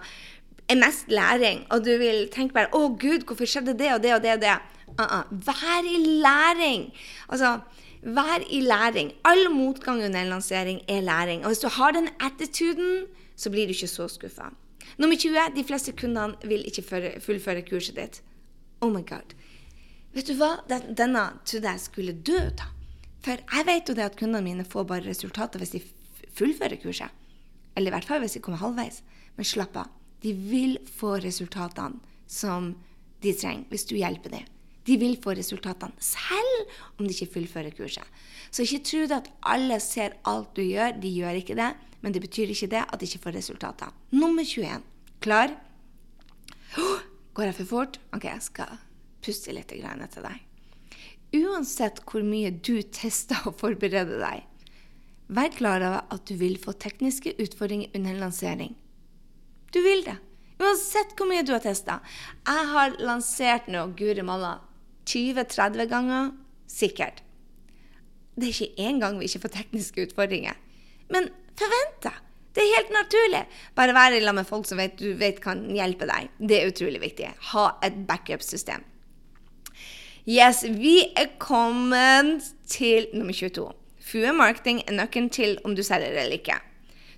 er 0.71 0.79
mest 0.79 1.11
læring, 1.11 1.65
og 1.75 1.83
du 1.85 1.97
vil 1.99 2.29
tenke 2.31 2.55
bare 2.55 2.71
'Å, 2.71 2.99
gud, 2.99 3.27
hvorfor 3.27 3.47
skjedde 3.47 3.79
det 3.79 3.93
og 3.95 4.03
det 4.03 4.15
og 4.15 4.23
det 4.23 4.33
og 4.35 4.41
det?' 4.41 4.61
Uh 4.99 5.07
-uh. 5.07 5.25
Vær 5.31 5.85
i 5.85 5.99
læring. 6.23 6.93
Altså, 7.29 7.61
vær 8.03 8.43
i 8.51 8.61
læring. 8.61 9.13
All 9.25 9.51
motgang 9.51 10.05
under 10.05 10.21
en 10.21 10.29
lansering 10.29 10.81
er 10.89 11.01
læring. 11.01 11.41
Og 11.45 11.47
hvis 11.47 11.59
du 11.59 11.69
har 11.69 11.91
den 11.91 12.09
attituden, 12.21 13.07
så 13.37 13.51
blir 13.51 13.67
du 13.67 13.73
ikke 13.73 13.87
så 13.87 14.09
skuffa. 14.09 14.51
Nummer 14.99 15.17
20. 15.17 15.39
De 15.57 15.65
fleste 15.65 15.93
kundene 15.93 16.35
vil 16.45 16.65
ikke 16.67 17.21
fullføre 17.21 17.63
kurset 17.63 17.97
ditt. 17.97 18.23
Oh 18.81 18.91
my 18.93 19.03
god. 19.07 19.35
Vet 20.15 20.27
du 20.27 20.35
hva? 20.39 20.57
Denne 20.69 21.25
trodde 21.47 21.73
jeg 21.73 21.83
skulle 21.85 22.17
dø, 22.17 22.39
da. 22.59 22.71
For 23.21 23.37
jeg 23.37 23.67
vet 23.69 23.91
jo 23.91 23.97
det 23.97 24.07
at 24.07 24.17
kundene 24.19 24.43
mine 24.45 24.65
får 24.67 24.87
bare 24.89 25.05
resultater 25.07 25.61
hvis 25.61 25.75
de 25.77 25.83
fullfører 26.37 26.81
kurset. 26.83 27.13
Eller 27.77 27.93
i 27.93 27.95
hvert 27.95 28.09
fall 28.09 28.23
hvis 28.25 28.39
de 28.39 28.43
kommer 28.45 28.63
halvveis. 28.63 29.03
Men 29.37 29.47
slapp 29.47 29.77
av. 29.77 29.91
De 30.25 30.33
vil 30.35 30.79
få 30.89 31.19
resultatene 31.23 32.01
som 32.31 32.73
de 33.21 33.33
trenger, 33.37 33.67
hvis 33.69 33.87
du 33.89 33.95
hjelper 33.99 34.33
dem. 34.33 34.49
De 34.89 34.97
vil 35.01 35.19
få 35.21 35.35
resultatene 35.37 35.93
selv 36.03 36.75
om 36.97 37.05
de 37.05 37.13
ikke 37.13 37.35
fullfører 37.37 37.77
kurset. 37.77 38.07
Så 38.51 38.65
ikke 38.65 38.83
tro 38.89 39.05
at 39.19 39.29
alle 39.47 39.79
ser 39.85 40.17
alt 40.29 40.55
du 40.57 40.65
gjør. 40.65 40.97
De 41.03 41.13
gjør 41.21 41.43
ikke 41.43 41.59
det. 41.59 41.71
Men 42.01 42.17
det 42.17 42.25
betyr 42.25 42.51
ikke 42.51 42.71
det 42.73 42.87
at 42.87 43.01
de 43.01 43.07
ikke 43.07 43.25
får 43.27 43.37
resultater. 43.37 43.93
Nummer 44.17 44.45
21. 44.45 44.81
Klar? 45.21 45.53
Går 47.41 47.49
jeg 47.49 47.57
for 47.57 47.69
fort? 47.71 47.95
OK, 48.13 48.27
jeg 48.29 48.45
skal 48.45 48.81
puste 49.25 49.53
litt 49.57 49.71
etter 49.73 50.25
deg. 50.27 50.43
Uansett 51.41 52.03
hvor 52.05 52.21
mye 52.21 52.51
du 52.53 52.83
tester 52.93 53.47
og 53.49 53.55
forbereder 53.63 54.21
deg, 54.21 54.43
vær 55.33 55.49
klar 55.57 55.81
over 55.87 56.13
at 56.13 56.27
du 56.29 56.35
vil 56.37 56.59
få 56.61 56.75
tekniske 56.77 57.33
utfordringer 57.41 57.97
under 57.97 58.19
lansering. 58.21 58.75
Du 59.73 59.81
vil 59.81 60.05
det. 60.05 60.19
Uansett 60.61 61.17
hvor 61.17 61.31
mye 61.31 61.41
du 61.41 61.55
har 61.55 61.65
testa. 61.65 62.03
Jeg 62.45 62.71
har 62.75 63.01
lansert 63.01 63.73
nå 63.73 63.87
Guri 63.97 64.21
malla 64.21 64.59
20-30 65.09 65.89
ganger. 65.89 66.35
Sikkert. 66.69 67.23
Det 68.37 68.51
er 68.51 68.53
ikke 68.53 68.85
én 68.85 69.01
gang 69.01 69.17
vi 69.17 69.31
ikke 69.31 69.47
får 69.47 69.57
tekniske 69.63 70.11
utfordringer. 70.11 70.61
Men 71.09 71.33
forvent 71.57 72.05
deg! 72.05 72.21
Det 72.55 72.63
er 72.63 72.77
helt 72.77 72.95
naturlig. 72.95 73.43
Bare 73.79 73.95
være 73.95 74.19
i 74.19 74.33
med 74.35 74.47
folk 74.47 74.67
som 74.67 74.79
vet, 74.79 74.99
du 74.99 75.13
vet 75.15 75.41
kan 75.43 75.63
hjelpe 75.71 76.09
deg. 76.11 76.31
Det 76.39 76.59
er 76.59 76.73
utrolig 76.73 77.01
viktig. 77.03 77.29
Ha 77.53 77.67
et 77.87 78.01
backup-system. 78.09 78.83
Yes, 80.29 80.65
vi 80.65 81.13
er 81.17 81.31
kommet 81.39 82.51
til 82.69 83.07
nummer 83.15 83.33
22. 83.33 83.71
Fue 84.11 84.33
marketing 84.35 84.83
er 84.87 84.99
nøkkelen 84.99 85.31
til 85.31 85.57
om 85.65 85.77
du 85.77 85.83
selger 85.87 86.11
eller 86.11 86.37
ikke. 86.41 86.59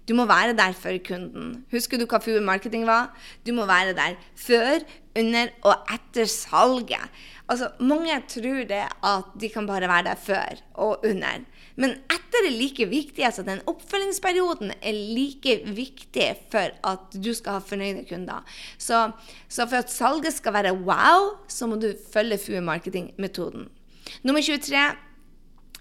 Du 0.09 0.14
må 0.18 0.27
være 0.27 0.57
der 0.59 0.75
for 0.75 0.97
kunden. 1.07 1.64
Husker 1.71 1.99
du 2.01 2.07
hva 2.11 2.18
FUE 2.23 2.40
marketing 2.42 2.87
var? 2.88 3.12
Du 3.47 3.53
må 3.55 3.66
være 3.66 3.95
der 3.95 4.16
før, 4.37 4.83
under 5.18 5.53
og 5.62 5.92
etter 5.95 6.27
salget. 6.27 7.07
Altså, 7.49 7.71
Mange 7.81 8.16
tror 8.29 8.64
det 8.66 8.83
at 8.88 9.37
de 9.40 9.49
kan 9.49 9.66
bare 9.66 9.88
være 9.88 10.09
der 10.11 10.18
før 10.18 10.62
og 10.75 11.05
under. 11.07 11.45
Men 11.76 11.96
etter 12.12 12.48
er 12.48 12.56
like 12.56 12.87
viktig. 12.90 13.24
altså 13.24 13.44
Den 13.46 13.62
oppfølgingsperioden 13.70 14.74
er 14.80 14.98
like 15.16 15.56
viktig 15.76 16.28
for 16.52 16.74
at 16.92 17.16
du 17.16 17.32
skal 17.35 17.58
ha 17.58 17.64
fornøyde 17.64 18.04
kunder. 18.08 18.44
Så, 18.78 19.11
så 19.48 19.66
for 19.66 19.82
at 19.82 19.92
salget 19.92 20.35
skal 20.35 20.56
være 20.56 20.74
wow, 20.74 21.32
så 21.48 21.66
må 21.66 21.80
du 21.80 21.92
følge 22.12 22.38
FUE 22.38 22.61
marketing-metoden. 22.61 23.68
Nummer 24.22 24.42
23 24.42 24.85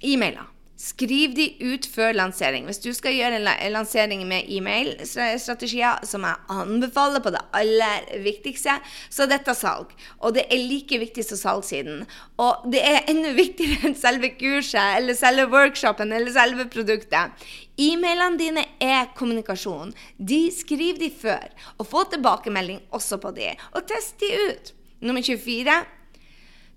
e-mailer. 0.03 0.47
Skriv 0.81 1.35
de 1.37 1.45
ut 1.61 1.85
før 1.85 2.15
lansering. 2.17 2.65
Hvis 2.65 2.79
du 2.81 2.89
skal 2.97 3.13
gjøre 3.13 3.37
en 3.37 3.73
lansering 3.75 4.23
med 4.25 4.47
e-mail-strategier, 4.49 6.01
som 6.09 6.25
jeg 6.25 6.41
anbefaler 6.49 7.21
på 7.21 7.33
det 7.35 7.43
aller 7.53 8.07
viktigste, 8.23 8.79
så 9.13 9.27
er 9.27 9.31
dette 9.35 9.53
salg. 9.59 9.93
Og 10.25 10.33
det 10.39 10.47
er 10.49 10.65
like 10.65 10.97
viktig 11.03 11.27
som 11.27 11.37
salgssiden. 11.37 12.01
Og 12.41 12.65
det 12.73 12.81
er 12.81 13.05
enda 13.13 13.35
viktigere 13.43 13.91
enn 13.91 13.97
selve 13.99 14.33
kurset, 14.39 14.97
eller 14.97 15.17
selve 15.19 15.45
workshopen, 15.53 16.17
eller 16.17 16.33
selve 16.33 16.65
produktet. 16.73 17.47
E-mailene 17.77 18.41
dine 18.41 18.65
er 18.81 19.13
kommunikasjon. 19.17 19.93
De 20.17 20.43
skriver 20.55 20.97
de 21.05 21.13
før. 21.13 21.49
Og 21.77 21.91
få 21.93 22.07
tilbakemelding 22.09 22.81
også 22.89 23.21
på 23.21 23.35
de. 23.37 23.53
Og 23.77 23.85
test 23.85 24.17
de 24.23 24.33
ut. 24.49 24.77
Nummer 25.05 25.21
24. 25.21 25.81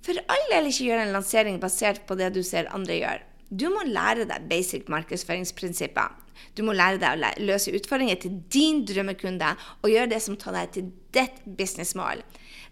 For 0.04 0.26
all 0.28 0.50
del 0.52 0.68
ikke 0.68 0.90
gjøre 0.90 1.06
en 1.08 1.16
lansering 1.16 1.56
basert 1.62 2.04
på 2.04 2.20
det 2.20 2.34
du 2.36 2.44
ser 2.44 2.68
andre 2.76 3.00
gjøre. 3.00 3.30
Du 3.54 3.68
må 3.70 3.84
lære 3.86 4.26
deg 4.28 4.48
basic 4.50 4.88
markedsføringsprinsipper. 4.90 6.14
Du 6.56 6.64
må 6.66 6.74
lære 6.74 6.98
deg 7.02 7.14
å 7.14 7.46
løse 7.46 7.74
utfordringer 7.76 8.18
til 8.22 8.40
din 8.52 8.82
drømmekunde 8.88 9.52
og 9.82 9.92
gjøre 9.92 10.10
det 10.14 10.22
som 10.24 10.38
tar 10.40 10.56
deg 10.56 10.72
til 10.74 10.90
ditt 11.14 11.44
businessmål. 11.58 12.24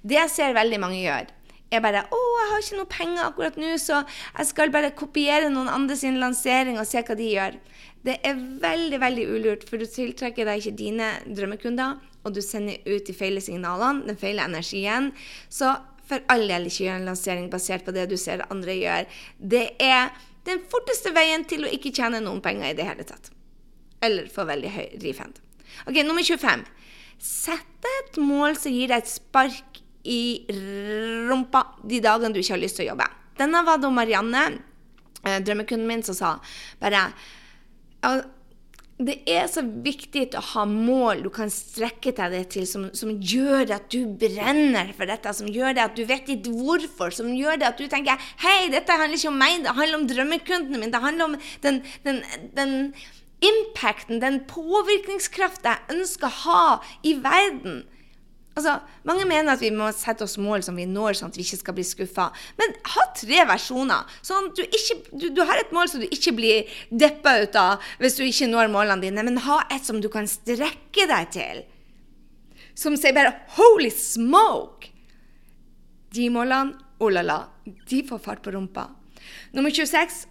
Det 0.03 0.19
jeg 0.19 0.33
ser 0.35 0.57
veldig 0.57 0.81
mange 0.83 0.99
gjør, 1.03 1.31
er 1.73 1.81
bare 1.81 2.03
'Å, 2.05 2.19
jeg 2.39 2.49
har 2.51 2.63
ikke 2.63 2.77
noe 2.77 2.95
penger 2.97 3.23
akkurat 3.25 3.57
nå, 3.57 3.77
så 3.81 4.03
jeg 4.39 4.47
skal 4.47 4.71
bare 4.71 4.91
kopiere 4.91 5.49
noen 5.49 5.69
andre 5.73 5.97
sin 5.97 6.19
lansering 6.21 6.79
og 6.79 6.87
se 6.87 7.01
hva 7.01 7.17
de 7.17 7.29
gjør'. 7.33 7.59
Det 8.05 8.19
er 8.25 8.35
veldig, 8.35 8.99
veldig 9.01 9.27
ulurt, 9.31 9.69
for 9.69 9.79
du 9.79 9.87
tiltrekker 9.87 10.45
deg 10.45 10.59
ikke 10.61 10.77
dine 10.77 11.09
drømmekunder, 11.27 12.01
og 12.25 12.35
du 12.35 12.43
sender 12.43 12.77
ut 12.87 13.07
de 13.07 13.15
feile 13.15 13.41
signalene, 13.41 14.07
den 14.07 14.17
feile 14.17 14.45
energien. 14.45 15.13
Så 15.49 15.77
for 16.05 16.21
all 16.29 16.47
del 16.49 16.67
ikke 16.67 16.85
gjør 16.85 16.99
en 17.01 17.09
lansering 17.09 17.49
basert 17.51 17.87
på 17.87 17.95
det 17.95 18.09
du 18.11 18.17
ser 18.17 18.45
andre 18.51 18.75
gjør. 18.75 19.07
Det 19.39 19.71
er 19.81 20.11
den 20.49 20.63
forteste 20.71 21.13
veien 21.15 21.45
til 21.49 21.65
å 21.65 21.71
ikke 21.71 21.93
tjene 21.95 22.23
noen 22.23 22.43
penger 22.45 22.73
i 22.73 22.77
det 22.79 22.87
hele 22.87 23.07
tatt. 23.07 23.31
Eller 24.03 24.27
få 24.33 24.47
veldig 24.49 24.73
høy 24.75 24.87
refund. 25.05 25.39
Ok, 25.87 26.01
Nummer 26.03 26.25
25. 26.27 26.65
Sett 27.23 27.87
et 27.87 28.19
mål 28.19 28.57
som 28.59 28.75
gir 28.75 28.91
deg 28.91 29.05
et 29.05 29.11
spark 29.11 29.83
i 30.03 30.43
rumpa 31.29 31.63
de 31.87 32.01
dagene 32.03 32.35
du 32.35 32.41
ikke 32.43 32.57
har 32.57 32.63
lyst 32.63 32.81
til 32.81 32.89
å 32.89 32.93
jobbe. 32.93 33.07
Denne 33.39 33.63
var 33.67 33.79
da 33.79 33.91
Marianne, 33.95 34.43
eh, 35.23 35.39
drømmekunden 35.41 35.87
min, 35.87 36.03
som 36.03 36.19
sa 36.19 36.33
bare 36.81 37.07
det 39.07 39.19
er 39.29 39.47
så 39.51 39.63
viktig 39.63 40.25
å 40.39 40.43
ha 40.53 40.65
mål 40.69 41.23
du 41.25 41.31
kan 41.35 41.51
strekke 41.53 42.13
deg 42.17 42.37
til, 42.53 42.67
som, 42.69 42.89
som, 42.97 43.13
gjør 43.19 43.75
at 43.77 43.89
du 43.93 44.07
brenner 44.19 44.93
for 44.97 45.11
dette, 45.11 45.33
som 45.37 45.49
gjør 45.51 45.81
at 45.85 45.97
du 45.97 46.05
vet 46.09 46.27
ditt 46.29 46.49
hvorfor, 46.51 47.15
som 47.15 47.31
gjør 47.35 47.65
at 47.69 47.81
du 47.81 47.87
tenker 47.91 48.21
Hei, 48.43 48.71
dette 48.73 48.99
handler 48.99 49.19
ikke 49.19 49.33
om 49.33 49.41
meg, 49.41 49.63
det 49.65 49.77
handler 49.77 50.01
om 50.01 50.07
drømmekundene 50.11 50.81
mine. 50.81 50.93
Det 50.93 51.03
handler 51.03 51.31
om 51.31 51.37
den, 51.65 51.83
den, 52.07 52.23
den 52.57 52.77
impacten, 53.43 54.21
den 54.23 54.43
påvirkningskraften 54.51 55.73
jeg 55.73 55.99
ønsker 55.99 56.29
å 56.29 56.39
ha 56.45 56.67
i 57.07 57.17
verden. 57.23 57.83
Altså, 58.53 58.77
Mange 59.09 59.25
mener 59.27 59.55
at 59.55 59.63
vi 59.65 59.71
må 59.75 59.89
sette 59.97 60.27
oss 60.27 60.37
mål 60.41 60.65
som 60.67 60.77
vi 60.77 60.85
når, 60.89 61.17
sånn 61.19 61.33
at 61.33 61.39
vi 61.39 61.45
ikke 61.47 61.61
skal 61.63 61.77
bli 61.77 61.85
skuffa. 61.87 62.29
Men 62.61 62.75
ha 62.95 63.05
tre 63.17 63.45
versjoner. 63.49 64.09
sånn 64.25 64.51
du, 64.57 64.63
ikke, 64.67 64.99
du, 65.13 65.29
du, 65.33 65.43
har 65.49 65.61
et 65.61 65.73
mål 65.75 65.89
som 65.91 66.03
du 66.03 66.09
ikke 66.09 66.35
blir 66.37 66.81
deppa 66.91 67.39
ut 67.43 67.57
av 67.59 67.93
hvis 68.03 68.19
du 68.19 68.25
ikke 68.27 68.51
når 68.53 68.73
målene 68.73 69.07
dine, 69.07 69.25
men 69.25 69.41
ha 69.47 69.63
et 69.73 69.85
som 69.89 70.01
du 70.01 70.11
kan 70.13 70.29
strekke 70.29 71.09
deg 71.11 71.33
til. 71.35 71.63
Som 72.75 72.97
sier 72.97 73.17
bare 73.17 73.35
'holy 73.57 73.91
smoke'! 73.93 74.93
De 76.13 76.29
målene, 76.29 76.77
oh 77.01 77.09
la 77.09 77.23
la, 77.25 77.39
de 77.65 78.03
får 78.05 78.21
fart 78.21 78.43
på 78.45 78.53
rumpa. 78.53 78.91
Nummer 79.57 79.71
26. 79.71 80.27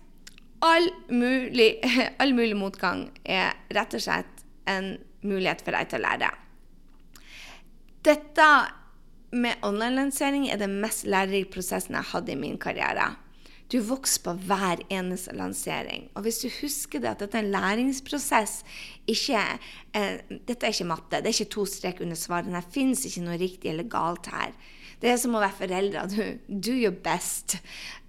All 0.61 0.91
mulig, 1.09 1.81
all 2.21 2.35
mulig 2.37 2.55
motgang 2.57 3.09
er 3.25 3.57
rett 3.73 3.97
og 3.97 4.03
slett 4.03 4.45
en 4.69 4.93
mulighet 5.25 5.65
for 5.65 5.73
deg 5.73 5.89
til 5.89 6.01
å 6.01 6.05
lære. 6.05 6.29
Dette 8.01 8.47
med 9.31 9.61
online-lansering 9.63 10.47
er 10.49 10.59
den 10.59 10.79
mest 10.81 11.05
lærerike 11.05 11.51
prosessen 11.53 11.95
jeg 11.95 12.09
hadde 12.11 12.33
i 12.33 12.39
min 12.39 12.57
karriere. 12.59 13.13
Du 13.71 13.77
vokser 13.87 14.23
på 14.25 14.33
hver 14.49 14.81
eneste 14.91 15.31
lansering. 15.37 16.09
Og 16.15 16.25
hvis 16.25 16.41
du 16.43 16.49
husker 16.57 16.99
det 16.99 17.13
at 17.13 17.21
dette 17.23 17.37
er 17.39 17.45
en 17.45 17.53
læringsprosess 17.53 18.65
ikke, 19.07 19.43
eh, 19.95 20.19
Dette 20.47 20.65
er 20.65 20.73
ikke 20.73 20.89
matte. 20.89 21.21
Det 21.21 21.29
er 21.29 21.37
ikke 21.37 21.55
to 21.55 21.65
strek 21.65 22.01
under 22.01 22.15
svarene. 22.19 22.59
Det 22.59 22.73
fins 22.73 23.05
ikke 23.05 23.23
noe 23.23 23.39
riktig 23.39 23.71
eller 23.71 23.87
galt 23.87 24.27
her. 24.27 24.51
Det 25.01 25.09
er 25.09 25.17
som 25.17 25.35
å 25.35 25.41
være 25.41 25.57
foreldre. 25.57 26.03
Du 26.11 26.57
do 26.67 26.73
your 26.75 26.91
best. 26.91 27.57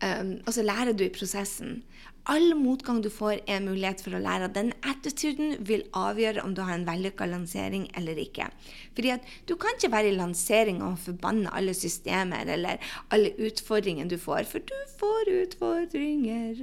Um, 0.03 0.41
og 0.47 0.53
så 0.53 0.65
lærer 0.67 0.93
du 0.93 1.05
i 1.05 1.15
prosessen. 1.15 1.83
All 2.31 2.53
motgang 2.55 3.01
du 3.03 3.09
får, 3.11 3.41
er 3.51 3.57
en 3.57 3.67
mulighet 3.67 4.03
for 4.05 4.15
å 4.15 4.21
lære. 4.23 4.53
Den 4.55 4.71
attituden 4.87 5.57
vil 5.67 5.83
avgjøre 5.99 6.45
om 6.47 6.53
du 6.55 6.61
har 6.63 6.77
en 6.77 6.87
vellykka 6.87 7.27
lansering 7.27 7.89
eller 7.99 8.21
ikke. 8.23 8.47
Fordi 8.95 9.11
at 9.17 9.27
du 9.51 9.57
kan 9.59 9.75
ikke 9.75 9.91
være 9.91 10.13
i 10.13 10.15
lansering 10.15 10.79
og 10.87 11.01
forbanne 11.03 11.51
alle 11.51 11.75
systemer 11.75 12.47
eller 12.55 12.79
alle 13.11 13.33
utfordringene 13.43 14.11
du 14.13 14.21
får, 14.23 14.47
for 14.51 14.63
du 14.63 14.77
får 15.01 15.33
utfordringer. 15.41 16.63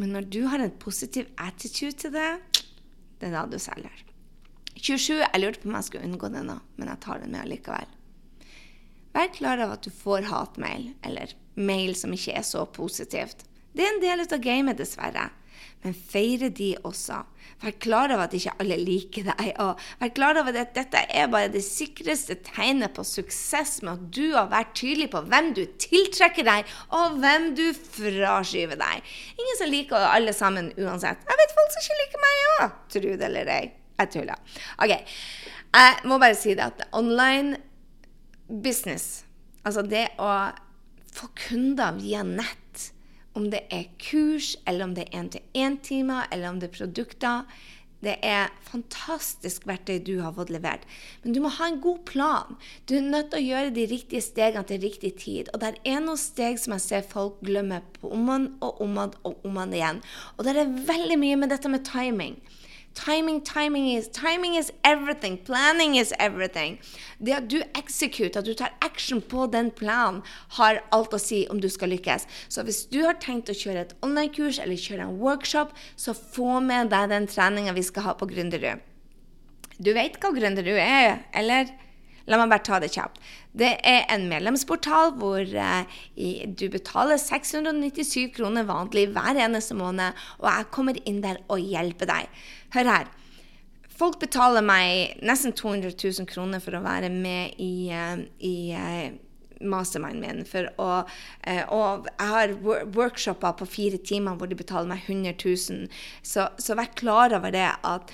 Men 0.00 0.12
når 0.16 0.28
du 0.32 0.42
har 0.48 0.64
en 0.64 0.72
positiv 0.80 1.28
attitude 1.36 1.98
til 2.00 2.14
det, 2.16 2.30
det 3.20 3.28
er 3.28 3.36
da 3.36 3.44
du 3.50 3.58
selger. 3.60 4.00
27. 4.76 5.12
Jeg 5.24 5.42
lurte 5.42 5.60
på 5.60 5.68
om 5.68 5.76
jeg 5.76 5.88
skulle 5.88 6.08
unngå 6.08 6.30
det 6.32 6.44
nå, 6.46 6.56
men 6.76 6.88
jeg 6.92 7.02
tar 7.04 7.20
den 7.20 7.36
med 7.36 7.44
allikevel. 7.44 7.92
Vær 9.16 9.28
klar 9.32 9.60
over 9.64 9.76
at 9.76 9.84
du 9.84 9.92
får 9.92 10.28
hatmail, 10.28 10.90
eller 11.04 11.32
mail 11.56 11.94
som 11.96 12.12
ikke 12.12 12.34
er 12.36 12.44
så 12.44 12.64
positivt. 12.68 13.44
Det 13.76 13.84
er 13.84 13.92
en 13.92 14.02
del 14.02 14.24
av 14.24 14.38
gamet, 14.40 14.78
dessverre. 14.78 15.28
Men 15.84 15.94
feire 15.94 16.48
de 16.50 16.72
også. 16.88 17.20
Vær 17.62 17.74
klar 17.80 18.12
over 18.12 18.26
at 18.26 18.34
ikke 18.36 18.54
alle 18.60 18.76
liker 18.80 19.28
deg. 19.28 19.50
Og 19.62 19.82
vær 20.00 20.12
klar 20.16 20.40
over 20.40 20.56
at 20.60 20.72
dette 20.76 21.02
er 21.14 21.28
bare 21.32 21.52
det 21.52 21.62
sikreste 21.64 22.38
tegnet 22.48 22.96
på 22.96 23.04
suksess 23.06 23.78
med 23.84 23.92
at 23.94 24.08
du 24.16 24.34
har 24.34 24.50
vært 24.52 24.74
tydelig 24.80 25.10
på 25.12 25.22
hvem 25.28 25.52
du 25.56 25.62
tiltrekker 25.80 26.48
deg, 26.48 26.72
og 26.96 27.20
hvem 27.22 27.52
du 27.58 27.64
fraskyver 27.76 28.80
deg. 28.80 29.14
Ingen 29.36 29.60
som 29.60 29.72
liker 29.72 30.08
alle 30.10 30.34
sammen 30.36 30.72
uansett. 30.74 31.22
Jeg 31.28 31.42
vet 31.42 31.56
folk 31.60 31.76
som 31.76 31.84
ikke 31.84 32.00
liker 32.02 32.24
meg 32.24 32.42
òg, 32.56 32.76
tro 32.96 33.14
det 33.14 33.30
eller 33.30 33.54
ei. 33.56 33.64
Jeg 33.96 34.12
tuller. 34.12 34.60
OK. 34.84 34.92
Jeg 35.76 35.96
må 36.08 36.18
bare 36.20 36.36
si 36.36 36.56
det 36.56 36.66
at 36.66 36.84
online 36.96 37.56
business, 38.48 39.24
altså 39.64 39.84
det 39.84 40.08
å 40.22 40.30
få 41.16 41.30
kunder 41.46 41.96
via 41.96 42.20
nett 42.26 42.90
om 43.36 43.50
det 43.52 43.64
er 43.72 43.88
kurs, 44.02 44.54
eller 44.66 44.88
om 44.88 44.94
det 44.96 45.06
er 45.06 45.20
én-til-én-timer, 45.20 46.28
eller 46.32 46.50
om 46.50 46.60
det 46.60 46.70
er 46.70 46.78
produkter. 46.78 47.58
Det 48.04 48.14
er 48.24 48.50
fantastisk 48.68 49.64
verktøy 49.66 50.02
du 50.04 50.18
har 50.20 50.34
fått 50.36 50.50
levert. 50.52 50.84
Men 51.22 51.34
du 51.34 51.40
må 51.42 51.50
ha 51.56 51.70
en 51.70 51.80
god 51.82 52.02
plan. 52.08 52.58
Du 52.86 52.94
er 52.98 53.06
nødt 53.06 53.30
til 53.32 53.40
å 53.40 53.46
gjøre 53.46 53.72
de 53.76 53.86
riktige 53.90 54.22
stegene 54.24 54.66
til 54.68 54.82
riktig 54.84 55.14
tid. 55.22 55.50
Og 55.54 55.62
det 55.64 55.72
er 55.80 56.04
noen 56.04 56.20
steg 56.20 56.60
som 56.60 56.76
jeg 56.76 56.84
ser 56.84 57.08
folk 57.08 57.40
glemmer 57.46 57.86
på 57.96 58.12
om 58.12 58.28
og 58.34 58.82
om 58.84 59.00
og 59.00 59.46
om 59.48 59.62
igjen. 59.66 60.02
Og 60.36 60.44
det 60.46 60.54
er 60.54 60.76
veldig 60.92 61.18
mye 61.24 61.40
med 61.40 61.54
dette 61.54 61.72
med 61.72 61.86
timing. 61.88 62.36
Timing, 62.96 63.42
timing 63.42 63.90
is, 63.92 64.08
timing 64.08 64.54
is 64.56 64.72
everything. 64.82 65.36
Planning 65.44 65.96
is 65.96 66.14
everything. 66.18 66.78
Det 67.20 67.34
at 67.36 67.50
du 67.50 67.60
execute, 67.76 68.38
at 68.38 68.46
du 68.46 68.54
tar 68.54 68.72
action 68.80 69.20
på 69.20 69.46
den 69.52 69.70
planen, 69.70 70.22
har 70.56 70.80
alt 70.96 71.12
å 71.12 71.20
si 71.20 71.44
om 71.52 71.60
du 71.60 71.68
skal 71.68 71.92
lykkes. 71.92 72.24
Så 72.48 72.64
hvis 72.64 72.86
du 72.88 73.02
har 73.04 73.20
tenkt 73.20 73.52
å 73.52 73.56
kjøre 73.56 73.84
et 73.84 73.94
online-kurs 74.00 74.58
eller 74.64 74.80
kjøre 74.80 75.10
en 75.10 75.20
workshop, 75.20 75.76
så 75.96 76.16
få 76.16 76.58
med 76.64 76.88
deg 76.94 77.12
den 77.12 77.28
treninga 77.28 77.76
vi 77.76 77.84
skal 77.84 78.08
ha 78.08 78.16
på 78.16 78.30
Gründerud. 78.32 78.80
Du 79.76 79.92
vet 79.92 80.16
hva 80.16 80.32
Gründerud 80.32 80.80
er, 80.80 81.26
eller? 81.36 81.68
La 82.26 82.38
meg 82.40 82.50
bare 82.50 82.64
ta 82.66 82.78
det 82.82 82.92
kjapt. 82.94 83.20
Det 83.56 83.72
er 83.86 84.06
en 84.12 84.26
medlemsportal 84.30 85.14
hvor 85.20 85.42
eh, 85.42 86.00
du 86.46 86.66
betaler 86.72 87.20
697 87.22 88.32
kroner 88.36 88.66
vanlig 88.68 89.08
hver 89.14 89.38
eneste 89.46 89.76
måned, 89.78 90.16
og 90.42 90.50
jeg 90.50 90.72
kommer 90.74 90.98
inn 91.06 91.22
der 91.24 91.40
og 91.46 91.62
hjelper 91.62 92.10
deg. 92.10 92.42
Hør 92.74 92.92
her. 92.92 93.12
Folk 93.96 94.18
betaler 94.20 94.64
meg 94.64 95.22
nesten 95.24 95.54
200 95.56 95.94
000 95.96 96.28
kroner 96.28 96.60
for 96.60 96.76
å 96.76 96.82
være 96.84 97.08
med 97.12 97.56
i, 97.62 97.88
eh, 97.94 98.26
i 98.44 98.56
eh, 98.76 99.14
mastermind 99.64 100.20
min. 100.20 100.42
For 100.48 100.68
å, 100.82 100.90
eh, 101.48 101.62
og 101.72 102.08
jeg 102.10 102.32
har 102.34 102.52
workshoper 102.92 103.56
på 103.60 103.68
fire 103.70 104.00
timer 104.04 104.36
hvor 104.36 104.50
de 104.50 104.58
betaler 104.58 104.90
meg 104.90 105.06
100 105.06 105.38
000. 105.40 105.86
Så, 106.22 106.48
så 106.58 106.76
vær 106.76 106.92
klar 106.98 107.36
over 107.38 107.54
det 107.54 107.70
at 107.72 108.12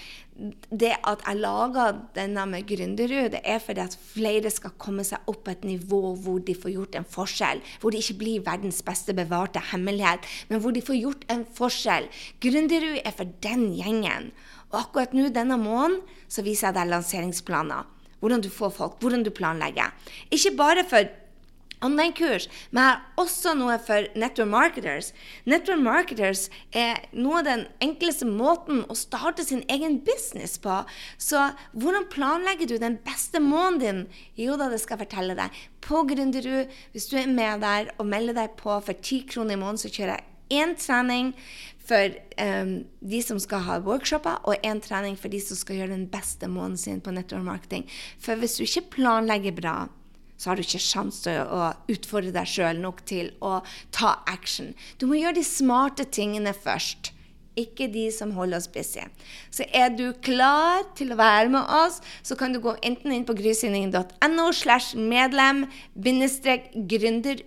det 0.70 0.92
at 1.06 1.22
jeg 1.22 1.38
lager 1.38 1.98
denne 2.16 2.44
med 2.50 2.66
Gründerud, 2.66 3.30
det 3.34 3.40
er 3.44 3.60
fordi 3.62 3.84
at 3.84 3.94
flere 3.94 4.50
skal 4.50 4.74
komme 4.80 5.04
seg 5.06 5.22
opp 5.30 5.44
på 5.46 5.54
et 5.54 5.64
nivå 5.66 6.00
hvor 6.24 6.42
de 6.42 6.56
får 6.58 6.74
gjort 6.74 6.98
en 6.98 7.06
forskjell. 7.08 7.62
Hvor 7.80 7.94
det 7.94 8.02
ikke 8.02 8.18
blir 8.22 8.44
verdens 8.46 8.82
beste 8.86 9.14
bevarte 9.14 9.62
hemmelighet, 9.70 10.26
men 10.50 10.62
hvor 10.62 10.74
de 10.74 10.82
får 10.82 10.98
gjort 10.98 11.24
en 11.32 11.46
forskjell. 11.58 12.10
Gründerud 12.42 13.00
er 13.04 13.14
for 13.14 13.30
den 13.44 13.68
gjengen. 13.78 14.32
Og 14.72 14.80
akkurat 14.86 15.14
nå 15.14 15.28
denne 15.30 15.58
måneden 15.60 16.00
så 16.28 16.44
viser 16.44 16.70
jeg 16.70 16.80
deg 16.80 16.90
lanseringsplaner. 16.90 17.88
Hvordan 18.22 18.42
du 18.42 18.50
får 18.54 18.70
folk, 18.74 19.00
hvordan 19.02 19.24
du 19.26 19.32
planlegger. 19.34 19.90
Ikke 20.30 20.54
bare 20.58 20.86
for 20.88 21.06
online-kurs, 21.84 22.48
men 22.70 22.82
jeg 22.82 22.92
har 22.92 23.22
også 23.22 23.54
noe 23.58 23.76
for 23.82 24.08
network 24.18 24.50
marketers. 24.52 25.12
Network 25.48 25.82
marketers 25.84 26.46
er 26.76 27.02
noe 27.12 27.40
av 27.40 27.48
den 27.48 27.64
enkleste 27.84 28.28
måten 28.28 28.84
å 28.88 28.96
starte 28.98 29.44
sin 29.46 29.64
egen 29.72 30.00
business 30.06 30.58
på. 30.62 30.82
Så 31.18 31.48
hvordan 31.72 32.08
planlegger 32.12 32.70
du 32.70 32.76
den 32.78 32.98
beste 33.04 33.42
måneden 33.42 33.80
din? 33.82 34.02
Jo 34.38 34.58
da, 34.60 34.68
det 34.72 34.80
skal 34.82 34.98
jeg 34.98 35.06
fortelle 35.06 35.38
deg. 35.38 35.62
På 35.82 36.04
Gründerud, 36.08 36.70
hvis 36.92 37.08
du 37.10 37.16
er 37.20 37.30
med 37.30 37.64
der 37.64 37.90
og 37.98 38.08
melder 38.10 38.42
deg 38.42 38.58
på 38.60 38.78
for 38.84 38.94
10 38.94 39.26
kroner 39.32 39.56
i 39.56 39.60
måneden, 39.60 39.82
så 39.82 39.92
kjører 39.92 40.18
jeg 40.18 40.28
én 40.52 40.74
trening 40.76 41.32
for 41.82 42.14
um, 42.38 42.74
de 43.00 43.20
som 43.24 43.40
skal 43.42 43.64
ha 43.66 43.78
workshoper, 43.82 44.38
og 44.46 44.60
én 44.66 44.80
trening 44.84 45.16
for 45.18 45.32
de 45.32 45.40
som 45.42 45.58
skal 45.58 45.80
gjøre 45.80 45.96
den 45.96 46.06
beste 46.12 46.48
måneden 46.50 46.78
sin 46.78 47.02
på 47.02 47.14
network 47.14 47.46
marketing. 47.46 47.88
For 48.22 48.38
hvis 48.38 48.58
du 48.58 48.66
ikke 48.66 48.98
planlegger 48.98 49.56
bra, 49.56 49.76
så 50.42 50.50
har 50.50 50.58
du 50.58 50.64
ikke 50.64 50.82
sjanse 50.82 51.22
til 51.28 51.38
å 51.46 51.70
utfordre 51.92 52.34
deg 52.34 52.48
sjøl 52.50 52.82
nok 52.82 53.04
til 53.06 53.30
å 53.38 53.60
ta 53.94 54.16
action. 54.26 54.72
Du 54.98 55.06
må 55.06 55.20
gjøre 55.20 55.38
de 55.38 55.46
smarte 55.46 56.08
tingene 56.10 56.50
først 56.56 57.12
ikke 57.58 57.88
de 57.92 58.06
som 58.14 58.32
holder 58.32 58.62
oss 58.62 58.68
busy. 58.72 59.04
Så 59.52 59.66
er 59.76 59.92
du 59.92 60.06
klar 60.24 60.86
til 60.96 61.12
å 61.12 61.18
være 61.20 61.50
med 61.52 61.68
oss, 61.82 62.00
så 62.24 62.36
kan 62.38 62.54
du 62.54 62.60
gå 62.64 62.74
enten 62.84 63.12
inn 63.12 63.26
på 63.28 63.36
grysynding.no 63.36 64.46
slash 64.56 64.96
medlem 64.96 65.66
bindestrek 65.92 66.70
gründeru, 66.88 67.44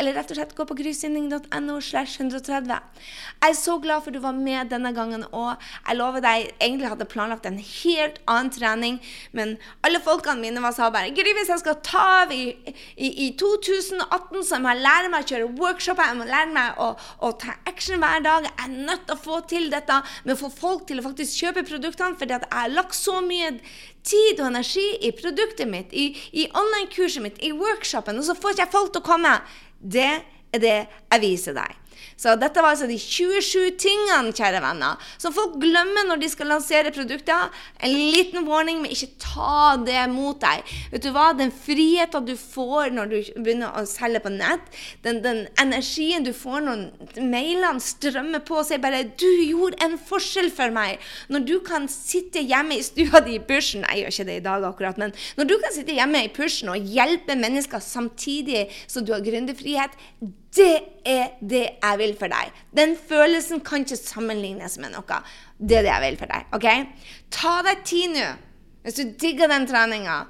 eller 0.00 0.16
rett 0.16 0.30
og 0.32 0.38
slett 0.38 0.54
gå 0.56 0.64
på 0.68 0.76
grysynding.no 0.78 1.76
slash 1.84 2.20
130. 2.20 2.70
Jeg 3.40 3.52
er 3.52 3.56
så 3.56 3.76
glad 3.82 4.04
for 4.04 4.14
du 4.14 4.20
var 4.22 4.36
med 4.36 4.70
denne 4.72 4.92
gangen 4.96 5.26
òg. 5.28 5.60
Jeg 5.86 5.98
lover 5.98 6.24
deg, 6.24 6.50
egentlig 6.58 6.92
hadde 6.92 7.08
planlagt 7.10 7.48
en 7.48 7.58
helt 7.60 8.20
annen 8.30 8.52
trening, 8.54 9.00
men 9.36 9.56
alle 9.86 10.00
folkene 10.04 10.40
mine 10.40 10.72
sa 10.76 10.90
bare 10.92 11.12
Gry, 11.16 11.34
hvis 11.36 11.50
jeg 11.52 11.62
skal 11.62 11.78
ta 11.84 12.06
av 12.22 12.32
i, 12.34 12.52
i, 12.96 13.10
i 13.26 13.28
2018, 13.40 14.40
så 14.46 14.60
må 14.62 14.72
jeg 14.72 14.84
lære 14.86 15.12
meg 15.12 15.24
å 15.24 15.30
kjøre 15.32 15.50
workshoper, 15.60 16.10
jeg 16.10 16.20
må 16.20 16.28
lære 16.28 16.54
meg 16.54 16.80
å, 16.80 16.90
å 17.26 17.32
ta 17.40 17.56
action 17.68 18.00
hver 18.02 18.24
dag, 18.24 18.48
jeg 18.48 18.66
er 18.66 18.88
nødt 18.90 19.06
til 19.08 19.16
å 19.16 19.22
få 19.24 19.40
til 19.50 19.70
dette 19.72 20.00
med 20.24 20.36
å 20.36 20.40
få 20.40 20.52
folk 20.54 20.88
til 20.88 21.00
å 21.00 21.06
faktisk 21.06 21.44
kjøpe 21.44 21.66
produktene, 21.68 22.18
fordi 22.20 22.36
at 22.38 22.48
jeg 22.48 22.56
har 22.56 22.76
lagt 22.76 22.96
så 22.96 23.20
mye 23.24 23.56
tid 24.06 24.40
og 24.40 24.50
energi 24.50 24.86
i 25.06 25.12
produktet 25.16 25.68
mitt, 25.70 25.92
i, 25.92 26.10
i 26.32 26.46
online-kurset 26.48 27.24
mitt, 27.24 27.40
i 27.44 27.52
workshopen, 27.56 28.20
og 28.20 28.26
så 28.26 28.36
får 28.38 28.56
ikke 28.56 28.66
jeg 28.66 28.74
folk 28.74 28.94
til 28.94 29.02
å 29.02 29.08
komme. 29.10 29.34
Det 29.80 30.10
er 30.52 30.62
det 30.62 30.78
jeg 30.78 31.22
viser 31.24 31.56
deg. 31.56 31.79
Så 32.20 32.34
dette 32.36 32.60
var 32.60 32.74
altså 32.74 32.88
de 32.90 32.98
27 33.00 33.78
tingene, 33.80 34.34
kjære 34.36 34.60
venner, 34.60 35.00
som 35.20 35.32
folk 35.32 35.56
glemmer 35.62 36.04
når 36.08 36.20
de 36.20 36.28
skal 36.28 36.50
lansere 36.52 36.92
produkter. 36.92 37.48
En 37.80 37.94
liten 38.12 38.44
warning, 38.48 38.82
men 38.82 38.92
ikke 38.92 39.14
ta 39.22 39.76
det 39.80 40.02
mot 40.12 40.36
deg. 40.42 40.66
Vet 40.92 41.06
du 41.06 41.10
hva? 41.14 41.30
Den 41.36 41.52
friheten 41.54 42.26
du 42.28 42.34
får 42.36 42.92
når 42.92 43.12
du 43.12 43.16
begynner 43.38 43.72
å 43.72 43.86
selge 43.88 44.20
på 44.24 44.32
nett, 44.34 44.68
den, 45.06 45.22
den 45.24 45.46
energien 45.60 46.26
du 46.26 46.32
får 46.36 46.66
når 46.66 46.84
mailene 47.24 47.80
strømmer 47.80 48.44
på 48.44 48.60
og 48.60 48.66
sier 48.68 48.82
bare 48.82 49.06
'Du 49.08 49.30
gjorde 49.46 49.80
en 49.84 49.96
forskjell 49.96 50.50
for 50.52 50.72
meg'. 50.74 51.00
Når 51.32 51.46
du 51.48 51.56
kan 51.64 51.88
sitte 51.88 52.42
hjemme 52.44 52.76
i 52.76 52.84
stua 52.84 53.20
di 53.24 53.38
i 53.38 53.40
pushen 53.40 53.84
Jeg 53.88 54.02
gjør 54.02 54.12
ikke 54.12 54.28
det 54.28 54.36
i 54.36 54.44
dag 54.44 54.64
akkurat, 54.64 54.98
men 54.98 55.12
når 55.36 55.48
du 55.48 55.56
kan 55.62 55.72
sitte 55.72 55.96
hjemme 55.96 56.24
i 56.24 56.32
pushen 56.34 56.68
og 56.68 56.76
hjelpe 56.76 57.36
mennesker 57.38 57.80
samtidig 57.80 58.68
som 58.86 59.04
du 59.04 59.12
har 59.12 59.24
gründerfrihet, 59.24 59.96
det 60.56 60.74
er 61.06 61.36
det 61.40 61.62
jeg 61.78 61.98
vil 62.00 62.14
for 62.18 62.32
deg. 62.32 62.50
Den 62.76 62.96
følelsen 63.08 63.62
kan 63.66 63.84
ikke 63.84 63.98
sammenlignes 64.00 64.78
med 64.82 64.94
noe. 64.96 65.20
Det 65.58 65.78
er 65.78 65.86
det 65.86 65.92
jeg 65.92 66.04
vil 66.06 66.20
for 66.20 66.32
deg. 66.32 66.46
ok? 66.56 66.68
Ta 67.30 67.56
deg 67.66 67.84
tid 67.86 68.14
nå, 68.16 68.28
hvis 68.82 68.98
du 68.98 69.04
digger 69.20 69.50
den 69.52 69.68
treninga, 69.70 70.24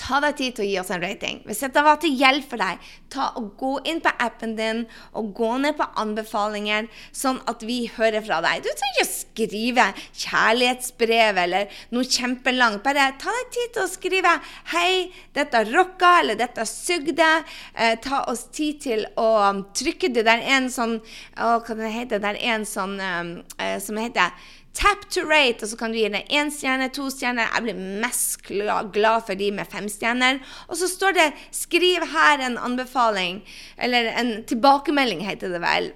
Ta 0.00 0.20
deg 0.24 0.36
tid 0.38 0.56
til 0.56 0.64
å 0.64 0.68
gi 0.68 0.76
oss 0.80 0.90
en 0.94 1.02
rating. 1.02 1.42
Hvis 1.44 1.60
dette 1.60 1.82
var 1.84 1.98
til 2.00 2.14
hjelp 2.16 2.46
for 2.48 2.62
deg, 2.62 2.80
ta 3.12 3.26
og 3.36 3.50
gå 3.60 3.72
inn 3.90 4.00
på 4.00 4.12
appen 4.22 4.54
din 4.56 4.84
og 5.18 5.32
gå 5.36 5.50
ned 5.60 5.76
på 5.76 5.86
anbefalinger, 6.00 6.88
sånn 7.12 7.40
at 7.50 7.64
vi 7.66 7.82
hører 7.98 8.24
fra 8.24 8.38
deg. 8.44 8.64
Du 8.64 8.70
trenger 8.70 9.00
ikke 9.00 9.06
å 9.06 9.10
skrive 9.12 9.86
kjærlighetsbrev 10.22 11.40
eller 11.44 11.82
noe 11.92 12.08
kjempelangt. 12.08 12.82
Bare 12.86 13.10
ta 13.20 13.34
deg 13.36 13.52
tid 13.56 13.74
til 13.76 13.84
å 13.84 13.90
skrive 13.90 14.34
'Hei, 14.72 15.12
dette 15.36 15.64
rocka', 15.68 16.20
eller 16.20 16.38
'dette 16.40 16.64
sugde'. 16.64 17.44
Eh, 17.74 17.96
ta 18.00 18.24
oss 18.28 18.46
tid 18.52 18.80
til 18.80 19.06
å 19.16 19.28
um, 19.50 19.64
trykke 19.74 20.08
det 20.12 20.24
Det 20.24 20.32
er 20.32 20.42
en 20.56 20.68
sånn 20.70 21.00
Å, 21.36 21.60
hva 21.64 21.74
det 21.76 21.92
heter 21.92 22.18
det? 22.18 22.30
er 22.30 22.54
en 22.54 22.64
sånn 22.66 22.96
um, 23.00 23.30
uh, 23.60 23.78
som 23.80 23.96
heter 23.96 24.32
Tap 24.74 25.08
to 25.10 25.24
rate, 25.26 25.64
og 25.64 25.70
så 25.72 25.76
kan 25.76 25.90
du 25.90 25.98
gi 25.98 26.08
det 26.12 26.22
én 26.30 26.50
stjerne, 26.54 26.86
to 26.94 27.08
stjerner. 27.10 27.48
Jeg 27.50 27.64
blir 27.64 27.80
mest 28.04 28.44
glad 28.46 29.24
for 29.26 29.34
de 29.34 29.50
med 29.54 29.66
fem 29.70 29.88
stjerner. 29.90 30.38
Og 30.68 30.78
så 30.78 30.88
står 30.88 31.16
det 31.16 31.32
'skriv 31.50 32.06
her 32.12 32.38
en 32.38 32.58
anbefaling', 32.58 33.42
eller 33.78 34.12
en 34.20 34.44
tilbakemelding, 34.44 35.26
heter 35.26 35.48
det 35.48 35.60
vel. 35.60 35.92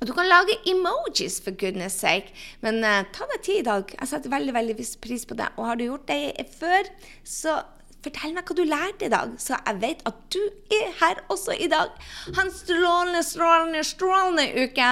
Og 0.00 0.06
du 0.06 0.12
kan 0.14 0.28
lage 0.30 0.54
emojis, 0.70 1.40
for 1.42 1.50
goodness 1.50 1.98
sake. 1.98 2.30
Men 2.60 2.84
uh, 2.84 3.02
ta 3.12 3.26
deg 3.32 3.42
tid 3.42 3.58
i 3.58 3.66
dag. 3.66 3.94
Jeg 4.00 4.08
setter 4.08 4.30
veldig 4.30 4.54
veldig 4.54 4.76
pris 5.02 5.26
på 5.26 5.34
det. 5.34 5.48
Og 5.56 5.66
har 5.66 5.74
du 5.74 5.84
gjort 5.88 6.06
det 6.06 6.46
før, 6.60 6.86
så 7.24 7.62
Fortell 8.08 8.32
meg 8.32 8.48
hva 8.48 8.54
du 8.56 8.62
lærte 8.64 9.04
i 9.04 9.10
dag, 9.12 9.34
så 9.36 9.58
jeg 9.58 9.80
vet 9.82 9.98
at 10.08 10.20
du 10.32 10.40
er 10.72 10.92
her 10.96 11.18
også 11.28 11.52
i 11.60 11.66
dag. 11.68 11.90
Ha 12.36 12.44
en 12.44 12.52
strålende, 12.54 13.20
strålende, 13.26 13.82
strålende 13.84 14.46
uke. 14.64 14.86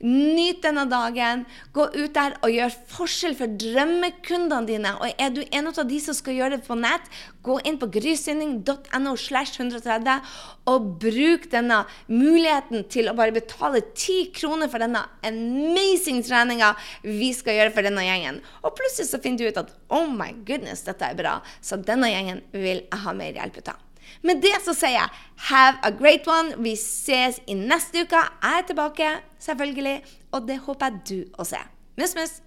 Nyt 0.00 0.62
denne 0.64 0.86
dagen. 0.88 1.44
Gå 1.76 1.90
ut 1.92 2.14
der 2.16 2.38
og 2.40 2.54
gjør 2.54 2.72
forskjell 2.94 3.36
for 3.36 3.58
drømmekundene 3.60 4.70
dine. 4.70 4.94
Og 5.04 5.20
er 5.20 5.34
du 5.36 5.42
en 5.44 5.68
av 5.68 5.82
de 5.84 6.00
som 6.00 6.16
skal 6.16 6.38
gjøre 6.38 6.56
det 6.56 6.64
på 6.64 6.78
nett, 6.80 7.12
gå 7.42 7.58
inn 7.66 7.76
på 7.80 7.90
grysynding.no 7.92 9.14
slash 9.18 9.58
130 9.58 10.22
og 10.70 10.92
bruk 11.02 11.48
denne 11.50 11.80
muligheten 12.06 12.84
til 12.92 13.10
å 13.10 13.16
bare 13.18 13.34
betale 13.34 13.82
10 13.82 14.30
kroner 14.36 14.70
for 14.70 14.82
denne 14.82 15.02
amazing 15.26 16.22
treninga 16.22 16.72
vi 17.02 17.32
skal 17.34 17.58
gjøre 17.58 17.74
for 17.74 17.88
denne 17.88 18.04
gjengen. 18.06 18.40
Og 18.62 18.76
plutselig 18.78 19.10
så 19.10 19.20
finner 19.22 19.42
du 19.42 19.50
ut 19.50 19.62
at 19.64 19.74
oh 19.92 20.06
my 20.06 20.30
goodness, 20.46 20.84
dette 20.86 21.08
er 21.08 21.18
bra. 21.18 21.40
Så 21.60 21.80
denne 21.82 22.12
gjengen 22.12 22.44
jeg 22.66 23.02
ha 23.04 23.14
mer 23.16 23.38
hjelp 23.38 23.60
av. 23.66 23.80
Med 24.22 24.42
det 24.44 24.54
så 24.62 24.74
sier 24.76 24.98
jeg 24.98 25.20
have 25.48 25.80
a 25.82 25.90
great 25.90 26.26
one. 26.28 26.56
Vi 26.62 26.74
ses 26.78 27.40
i 27.46 27.56
neste 27.58 28.04
uke. 28.04 28.22
Jeg 28.42 28.62
er 28.62 28.66
tilbake, 28.68 29.10
selvfølgelig. 29.42 29.98
Og 30.32 30.48
det 30.48 30.58
håper 30.66 30.90
jeg 30.90 31.02
du 31.08 31.40
også 31.40 31.60
er. 31.62 31.68
Mus, 31.98 32.14
mus. 32.16 32.40